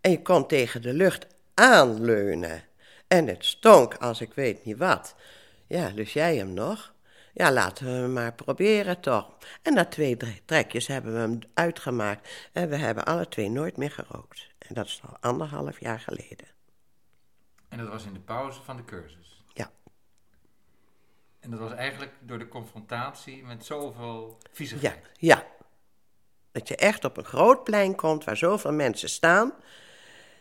En 0.00 0.10
je 0.10 0.22
kon 0.22 0.46
tegen 0.46 0.82
de 0.82 0.92
lucht 0.92 1.26
aanleunen. 1.54 2.62
En 3.08 3.26
het 3.26 3.44
stonk 3.44 3.94
als 3.94 4.20
ik 4.20 4.32
weet 4.34 4.64
niet 4.64 4.78
wat. 4.78 5.14
Ja, 5.66 5.88
dus 5.88 6.12
jij 6.12 6.36
hem 6.36 6.52
nog? 6.54 6.91
Ja, 7.34 7.52
laten 7.52 8.02
we 8.02 8.08
maar 8.08 8.34
proberen 8.34 9.00
toch. 9.00 9.36
En 9.62 9.74
na 9.74 9.84
twee 9.84 10.16
trekjes 10.44 10.86
hebben 10.86 11.12
we 11.12 11.18
hem 11.18 11.38
uitgemaakt. 11.54 12.28
En 12.52 12.68
we 12.68 12.76
hebben 12.76 13.04
alle 13.04 13.28
twee 13.28 13.48
nooit 13.50 13.76
meer 13.76 13.90
gerookt. 13.90 14.48
En 14.58 14.74
dat 14.74 14.86
is 14.86 15.00
al 15.06 15.16
anderhalf 15.20 15.80
jaar 15.80 16.00
geleden. 16.00 16.46
En 17.68 17.78
dat 17.78 17.88
was 17.88 18.04
in 18.04 18.12
de 18.12 18.20
pauze 18.20 18.62
van 18.62 18.76
de 18.76 18.84
cursus. 18.84 19.44
Ja. 19.54 19.70
En 21.40 21.50
dat 21.50 21.60
was 21.60 21.72
eigenlijk 21.72 22.12
door 22.20 22.38
de 22.38 22.48
confrontatie 22.48 23.42
met 23.44 23.64
zoveel 23.64 24.38
Ja, 24.42 24.48
viezigheid. 24.52 25.10
ja. 25.18 25.46
Dat 26.52 26.68
je 26.68 26.76
echt 26.76 27.04
op 27.04 27.16
een 27.16 27.24
groot 27.24 27.64
plein 27.64 27.94
komt 27.94 28.24
waar 28.24 28.36
zoveel 28.36 28.72
mensen 28.72 29.08
staan. 29.08 29.52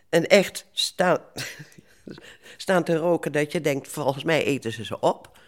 En 0.09 0.27
echt 0.27 0.67
staan, 0.71 1.19
staan 2.57 2.83
te 2.83 2.95
roken 2.95 3.31
dat 3.31 3.51
je 3.51 3.61
denkt, 3.61 3.87
volgens 3.87 4.23
mij 4.23 4.43
eten 4.43 4.71
ze 4.71 4.85
ze 4.85 4.99
op. 4.99 5.39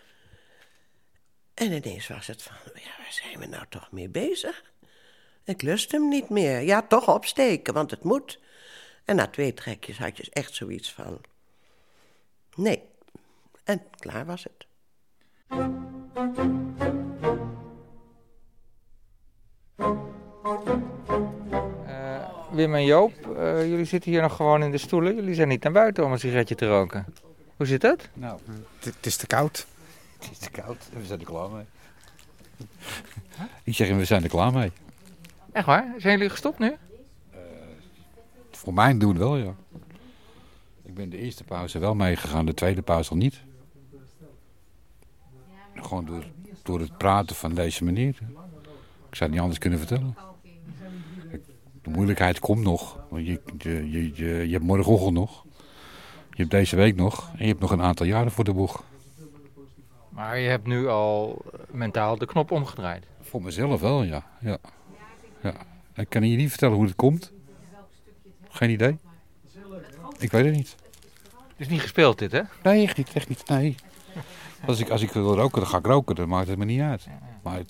En 1.54 1.72
ineens 1.72 2.08
was 2.08 2.28
het 2.28 2.44
van, 2.44 2.56
ja, 2.74 2.90
waar 2.98 3.12
zijn 3.12 3.40
we 3.40 3.46
nou 3.46 3.66
toch 3.70 3.92
mee 3.92 4.10
bezig? 4.10 4.64
Ik 5.44 5.62
lust 5.62 5.92
hem 5.92 6.08
niet 6.08 6.30
meer. 6.30 6.62
Ja, 6.62 6.82
toch 6.82 7.10
opsteken, 7.10 7.74
want 7.74 7.92
het 7.92 8.04
moet. 8.04 8.40
En 9.06 9.16
na 9.16 9.28
twee 9.28 9.54
trekjes 9.54 9.98
had 9.98 10.18
je 10.18 10.28
echt 10.32 10.54
zoiets 10.56 10.92
van, 10.94 11.22
nee. 12.56 12.84
En 13.64 13.82
klaar 14.00 14.26
was 14.26 14.44
het. 14.44 14.66
Eh, 21.88 22.30
Wim 22.52 22.76
en 22.76 22.86
Joop, 22.86 23.38
eh, 23.38 23.70
jullie 23.70 23.86
zitten 23.86 24.12
hier 24.12 24.22
nog 24.22 24.36
gewoon 24.36 24.64
in 24.64 24.72
de 24.72 24.78
stoelen. 24.78 25.16
Jullie 25.16 25.36
zijn 25.36 25.48
niet 25.48 25.64
naar 25.64 25.72
buiten 25.72 26.06
om 26.06 26.12
een 26.12 26.20
sigaretje 26.20 26.56
te 26.56 26.68
roken. 26.68 27.06
Hoe 27.56 27.66
zit 27.66 27.82
dat? 27.82 28.10
Nou, 28.14 28.40
Het, 28.80 28.96
het 28.96 29.06
is 29.06 29.16
te 29.16 29.28
koud. 29.28 29.68
het 30.30 30.32
is 30.32 30.38
te 30.38 30.50
koud 30.50 30.90
en 30.94 31.00
we 31.00 31.06
zijn 31.06 31.20
er 31.20 31.26
klaar 31.26 31.50
mee. 31.50 31.66
Ik 33.64 33.76
zeg 33.76 33.88
hem, 33.88 33.98
we 33.98 34.06
zijn 34.06 34.24
er 34.24 34.30
klaar 34.30 34.54
mee. 34.54 34.72
Echt 35.52 35.66
waar? 35.66 35.94
Zijn 35.98 36.14
jullie 36.14 36.30
gestopt 36.30 36.60
nu? 36.60 36.76
Voor 38.52 38.74
mijn 38.74 39.00
doen 39.00 39.18
wel, 39.18 39.38
ja. 39.38 39.56
Ik 40.84 40.94
ben 40.94 41.10
de 41.10 41.18
eerste 41.18 41.44
pauze 41.44 41.80
wel 41.80 41.96
meegegaan, 41.96 42.46
de 42.46 42.54
tweede 42.54 42.82
pauze 42.82 43.10
al 43.10 43.18
niet. 43.18 43.42
Gewoon 45.76 46.06
door, 46.06 46.26
door 46.64 46.80
het 46.80 46.98
praten 46.98 47.36
van 47.36 47.54
deze 47.54 47.84
manier. 47.84 48.10
Ik 49.10 49.16
zou 49.16 49.30
het 49.30 49.32
niet 49.32 49.40
anders 49.40 49.60
kunnen 49.60 49.80
vertellen. 49.80 50.18
De 51.82 51.90
moeilijkheid 51.90 52.40
komt 52.40 52.64
nog. 52.64 53.00
Want 53.10 53.26
je, 53.26 53.42
je, 53.58 53.92
je, 53.92 54.12
je, 54.16 54.48
je 54.48 54.52
hebt 54.54 54.64
morgenochtend 54.64 55.14
nog. 55.14 55.46
Je 56.30 56.38
hebt 56.38 56.52
deze 56.52 56.76
week 56.76 56.96
nog. 56.96 57.30
En 57.32 57.42
je 57.42 57.48
hebt 57.48 57.60
nog 57.60 57.72
een 57.72 57.82
aantal 57.82 58.06
jaren 58.06 58.32
voor 58.32 58.44
de 58.44 58.54
boeg. 58.54 58.84
Maar 60.14 60.40
je 60.40 60.50
hebt 60.50 60.68
nu 60.68 60.88
al 60.88 61.42
eh, 61.54 61.60
mentaal 61.72 62.18
de 62.18 62.26
knop 62.26 62.52
omgedraaid. 62.52 63.06
Voor 63.22 63.42
mezelf 63.42 63.82
wel, 63.82 64.04
ja. 64.04 64.26
ja. 64.40 64.58
ja. 65.42 65.54
Ik 65.96 66.10
kan 66.10 66.30
je 66.30 66.38
niet 66.38 66.50
vertellen 66.50 66.76
hoe 66.76 66.86
het 66.86 66.96
komt. 66.96 67.32
Geen 68.50 68.70
idee. 68.70 68.98
Ik 70.20 70.32
weet 70.32 70.46
het 70.46 70.56
niet. 70.56 70.76
Het 71.32 71.56
is 71.58 71.68
niet 71.68 71.82
gespeeld 71.82 72.20
dit, 72.20 72.32
hè? 72.32 72.42
Nee, 72.64 72.84
echt 72.84 72.98
niet, 72.98 73.14
echt 73.14 73.30
niet. 73.30 73.48
Nee. 73.48 73.76
Als 74.66 74.80
ik, 74.80 74.90
als 74.90 75.02
ik 75.02 75.12
wil 75.12 75.36
roken, 75.36 75.60
dan 75.60 75.70
ga 75.70 75.78
ik 75.78 75.86
roken. 75.86 76.16
Dan 76.16 76.28
maakt 76.28 76.48
het 76.48 76.58
me 76.58 76.66
niet 76.66 76.82
uit. 76.82 77.08
Maar 77.44 77.62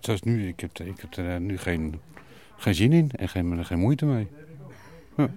zoals 0.00 0.22
nu, 0.22 0.48
ik 0.48 0.60
heb, 0.60 0.78
ik 0.78 1.00
heb 1.00 1.16
er 1.16 1.40
nu 1.40 1.58
geen, 1.58 2.00
geen 2.56 2.74
zin 2.74 2.92
in 2.92 3.10
en 3.10 3.28
geen, 3.28 3.64
geen 3.64 3.78
moeite 3.78 4.06
mee. 4.06 4.28
Ja. 5.16 5.30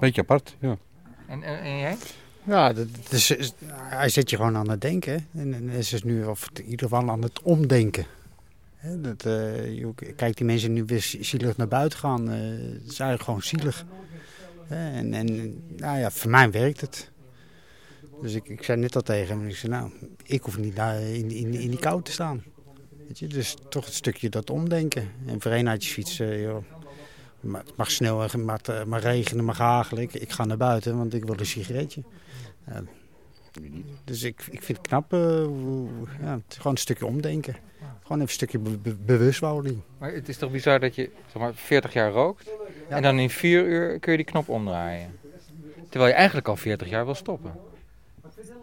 Beetje 0.00 0.20
apart, 0.20 0.56
ja. 0.60 0.76
En, 1.26 1.42
en, 1.42 1.60
en 1.60 1.78
jij? 1.78 1.96
Ja, 2.46 2.72
dat, 2.72 2.86
is, 3.10 3.34
hij 3.72 4.08
zet 4.08 4.30
je 4.30 4.36
gewoon 4.36 4.56
aan 4.56 4.70
het 4.70 4.80
denken. 4.80 5.26
En, 5.34 5.54
en 5.54 5.68
is 5.68 5.88
dus 5.88 6.02
nu 6.02 6.24
of 6.24 6.48
in 6.54 6.64
ieder 6.64 6.88
geval 6.88 7.10
aan 7.10 7.22
het 7.22 7.42
omdenken. 7.42 8.06
Dat, 8.96 9.24
eh, 9.24 9.74
je 9.78 9.92
kijk, 10.16 10.36
die 10.36 10.46
mensen 10.46 10.72
nu 10.72 10.84
weer 10.84 11.16
zielig 11.20 11.56
naar 11.56 11.68
buiten 11.68 11.98
gaan. 11.98 12.30
eh, 12.30 12.38
Het 12.86 12.90
is 13.18 13.22
gewoon 13.24 13.42
zielig. 13.42 13.84
En, 14.68 15.14
en 15.14 15.26
nou 15.76 15.98
ja, 15.98 16.10
voor 16.10 16.30
mij 16.30 16.50
werkt 16.50 16.80
het. 16.80 17.10
Dus 18.22 18.34
ik, 18.34 18.48
ik 18.48 18.62
zei 18.62 18.80
net 18.80 18.96
al 18.96 19.02
tegen 19.02 19.38
hem. 19.38 19.48
Ik 19.48 19.56
zei, 19.56 19.72
nou, 19.72 19.90
ik 20.22 20.42
hoef 20.42 20.58
niet 20.58 20.76
daar 20.76 21.00
in, 21.00 21.30
in, 21.30 21.54
in 21.54 21.70
die 21.70 21.78
kou 21.78 22.02
te 22.02 22.12
staan. 22.12 22.42
Weet 23.06 23.18
je, 23.18 23.26
dus 23.26 23.56
toch 23.68 23.86
een 23.86 23.92
stukje 23.92 24.28
dat 24.28 24.50
omdenken. 24.50 25.08
En 25.26 25.40
voor 25.40 25.50
eenheidsfiets, 25.50 26.20
eh, 26.20 26.42
joh. 26.42 26.64
Maar 27.44 27.62
het 27.64 27.76
mag 27.76 27.90
sneeuwen, 27.90 28.22
het 28.22 28.34
mag, 28.36 28.58
het 28.66 28.86
mag 28.86 29.02
regenen, 29.02 29.36
het 29.36 29.46
mag 29.46 29.58
hagelen. 29.58 30.02
Ik, 30.02 30.14
ik 30.14 30.30
ga 30.30 30.44
naar 30.44 30.56
buiten, 30.56 30.96
want 30.96 31.14
ik 31.14 31.24
wil 31.24 31.38
een 31.38 31.46
sigaretje. 31.46 32.02
Dus 34.04 34.22
ik, 34.22 34.46
ik 34.50 34.62
vind 34.62 34.78
het 34.78 34.86
knap. 34.86 35.12
eh, 35.12 35.20
ja, 36.22 36.32
het 36.32 36.42
is 36.48 36.56
gewoon 36.56 36.72
een 36.72 36.78
stukje 36.78 37.06
omdenken. 37.06 37.54
Gewoon 37.78 37.96
even 38.08 38.20
een 38.20 38.28
stukje 38.28 38.58
be- 38.58 38.70
be- 38.78 38.94
bewustwording. 38.94 39.80
Maar 39.98 40.12
het 40.12 40.28
is 40.28 40.36
toch 40.36 40.50
bizar 40.50 40.80
dat 40.80 40.94
je 40.94 41.10
zeg 41.26 41.42
maar, 41.42 41.54
40 41.54 41.92
jaar 41.92 42.10
rookt 42.10 42.50
en 42.88 43.02
dan 43.02 43.18
in 43.18 43.30
4 43.30 43.64
uur 43.66 43.98
kun 43.98 44.10
je 44.12 44.18
die 44.18 44.26
knop 44.26 44.48
omdraaien. 44.48 45.10
Terwijl 45.88 46.10
je 46.10 46.16
eigenlijk 46.16 46.48
al 46.48 46.56
40 46.56 46.88
jaar 46.88 47.04
wil 47.04 47.14
stoppen. 47.14 47.52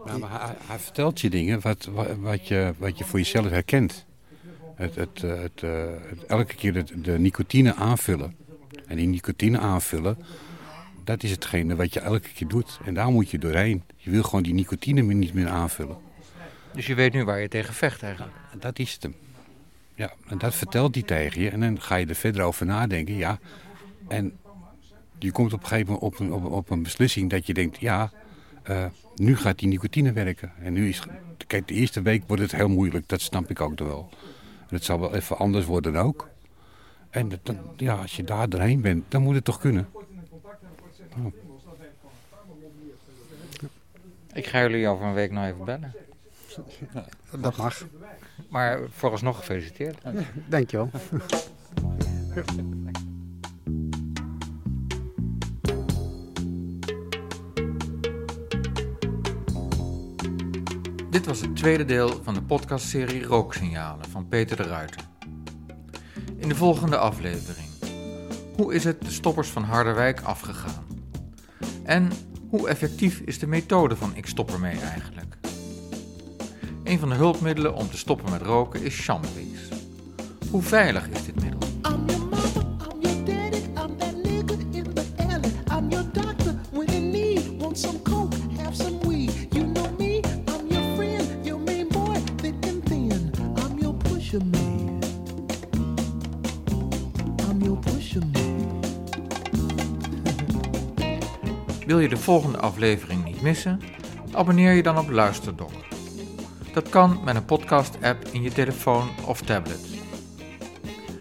Ja, 0.06 0.18
maar 0.18 0.42
hij, 0.46 0.56
hij 0.66 0.80
vertelt 0.80 1.22
je 1.22 1.30
dingen 1.30 1.62
wat, 1.62 1.86
wat, 1.92 2.08
wat 2.20 2.48
je, 2.48 2.74
wat 2.78 2.98
je 2.98 3.04
voor 3.04 3.20
jezelf 3.20 3.50
herkent. 3.50 4.06
Het, 4.76 4.96
het, 4.96 5.24
eh, 5.24 5.40
het, 5.42 5.64
eh, 5.64 5.86
het 6.10 6.26
elke 6.26 6.56
keer 6.56 6.74
de, 6.74 7.02
de 7.02 7.20
nicotine 7.20 7.76
aanvullen. 7.76 8.36
En 8.92 8.98
die 8.98 9.08
nicotine 9.08 9.60
aanvullen 9.60 10.18
dat 11.04 11.24
is 11.24 11.32
hetgene 11.32 11.76
wat 11.76 11.94
je 11.94 12.00
elke 12.00 12.30
keer 12.34 12.48
doet. 12.48 12.80
En 12.86 12.94
daar 12.94 13.12
moet 13.12 13.30
je 13.30 13.38
doorheen. 13.38 13.84
Je 13.98 14.10
wil 14.10 14.24
gewoon 14.24 14.44
die 14.44 14.54
nicotine 14.54 15.02
niet 15.02 15.34
meer 15.34 15.48
aanvullen. 15.48 15.98
Dus 16.74 16.88
je 16.88 16.96
weet 16.96 17.14
nu 17.14 17.24
waar 17.24 17.42
je 17.42 17.48
tegen 17.48 17.74
vecht 17.74 18.04
eigenlijk. 18.04 18.34
Dat 18.60 18.80
is 18.80 18.94
het 18.94 19.04
hem. 19.04 19.16
Ja, 19.96 20.14
en 20.28 20.38
dat 20.38 20.56
vertelt 20.56 20.96
hij 20.96 21.04
tegen 21.04 21.42
je. 21.42 21.50
En 21.50 21.60
dan 21.60 21.82
ga 21.82 21.96
je 21.96 22.06
er 22.06 22.16
verder 22.16 22.44
over 22.44 22.66
nadenken. 22.66 23.16
Ja, 23.16 23.40
en 24.08 24.38
je 25.20 25.32
komt 25.32 25.54
op 25.54 25.62
een 25.62 25.68
gegeven 25.68 25.94
moment 25.94 26.14
op 26.14 26.20
een, 26.20 26.34
op, 26.34 26.52
op 26.52 26.70
een 26.70 26.84
beslissing 26.84 27.30
dat 27.30 27.46
je 27.48 27.54
denkt... 27.54 27.80
ja, 27.80 28.12
eh, 28.64 28.86
nu 29.16 29.38
gaat 29.38 29.60
die 29.60 29.68
nicotine 29.68 30.12
werken. 30.12 30.52
En 30.62 30.74
nu 30.74 30.90
is... 30.90 31.02
Kijk, 31.48 31.68
de 31.68 31.74
eerste 31.74 32.02
week 32.02 32.24
wordt 32.28 32.42
het 32.42 32.52
heel 32.52 32.70
moeilijk. 32.70 33.08
Dat 33.08 33.22
snap 33.22 33.50
ik 33.50 33.62
ook 33.62 33.80
wel. 33.80 34.10
En 34.60 34.76
het 34.76 34.84
zal 34.84 35.00
wel 35.00 35.16
even 35.16 35.38
anders 35.38 35.66
worden 35.66 35.96
ook. 35.96 36.31
En 37.12 37.30
dat- 37.30 37.40
dan, 37.46 37.58
ja, 37.78 37.96
als 37.96 38.16
je 38.16 38.24
daar 38.24 38.50
doorheen 38.50 38.82
bent, 38.82 39.12
dan 39.12 39.22
moet 39.22 39.36
het 39.36 39.44
toch 39.44 39.60
kunnen. 39.60 39.90
Ik 44.34 44.46
ga 44.48 44.62
jullie 44.62 44.88
over 44.88 45.06
een 45.06 45.14
week 45.14 45.32
nog 45.32 45.44
even 45.46 45.66
bellen. 45.66 45.94
Dat 47.42 47.58
mag. 47.58 47.86
Maar 48.50 48.80
vooralsnog 48.90 49.38
gefeliciteerd. 49.38 49.98
Dankjewel. 50.48 50.90
Dit 61.10 61.26
was 61.26 61.42
het 61.42 61.56
tweede 61.56 61.86
deel 61.86 62.24
van 62.24 62.34
de 62.34 62.42
podcastserie 62.42 63.24
Rooksignalen 63.24 64.06
van 64.10 64.28
Peter 64.28 64.58
de 64.58 64.64
Ruiter. 64.64 65.02
In 66.42 66.50
de 66.50 66.56
volgende 66.56 66.98
aflevering. 66.98 67.68
Hoe 68.56 68.74
is 68.74 68.84
het 68.84 69.02
de 69.02 69.12
stoppers 69.12 69.50
van 69.50 69.64
Harderwijk 69.64 70.22
afgegaan? 70.22 70.86
En 71.84 72.12
hoe 72.50 72.68
effectief 72.68 73.20
is 73.20 73.40
de 73.40 73.48
methode 73.48 73.96
van 73.96 74.16
Ik 74.16 74.26
Stop 74.26 74.52
Ermee 74.52 74.80
eigenlijk? 74.80 75.38
Een 76.84 77.00
van 77.00 77.10
de 77.10 77.16
hulpmiddelen 77.16 77.76
om 77.76 77.90
te 77.90 77.98
stoppen 77.98 78.32
met 78.32 78.42
roken 78.42 78.84
is 78.84 78.94
shampoos. 78.94 79.70
Hoe 80.50 80.62
veilig 80.62 81.10
is 81.10 81.24
dit 81.26 81.42
middel? 81.42 81.71
Wil 101.92 102.00
je 102.00 102.10
de 102.10 102.18
volgende 102.18 102.58
aflevering 102.58 103.24
niet 103.24 103.42
missen? 103.42 103.80
Abonneer 104.32 104.74
je 104.74 104.84
dan 104.84 104.98
op 104.98 105.10
Luisterdoc. 105.10 105.72
Dat 106.74 106.90
kan 106.90 107.20
met 107.24 107.36
een 107.36 107.46
podcast-app 107.46 108.28
in 108.32 108.42
je 108.42 108.52
telefoon 108.52 109.10
of 109.26 109.42
tablet. 109.42 109.80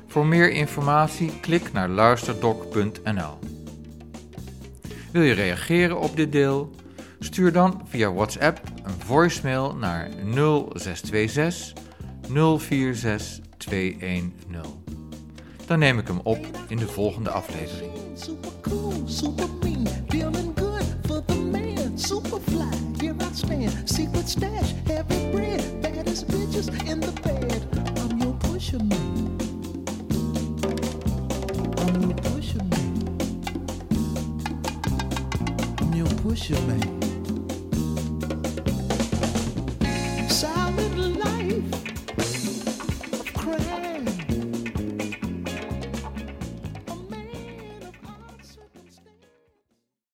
Voor 0.07 0.27
meer 0.27 0.51
informatie 0.51 1.41
klik 1.41 1.73
naar 1.73 1.89
luisterdoc.nl. 1.89 3.39
Wil 5.13 5.23
je 5.23 5.33
reageren 5.33 6.01
op 6.01 6.17
dit 6.17 6.33
deel? 6.33 6.71
Stuur 7.19 7.53
dan 7.53 7.83
via 7.89 8.13
WhatsApp 8.13 8.61
een 8.83 9.01
voicemail 9.07 9.75
naar 9.75 10.11
0626 10.35 11.73
046 12.59 13.41
210. 13.57 15.00
Dan 15.71 15.79
neem 15.79 15.99
ik 15.99 16.07
hem 16.07 16.21
op 16.23 16.39
in 16.69 16.77
de 16.77 16.89
volgende 16.89 17.31
aflevering. 17.31 17.93
I'm 35.83 36.49
your 36.49 36.61
man. 36.67 37.00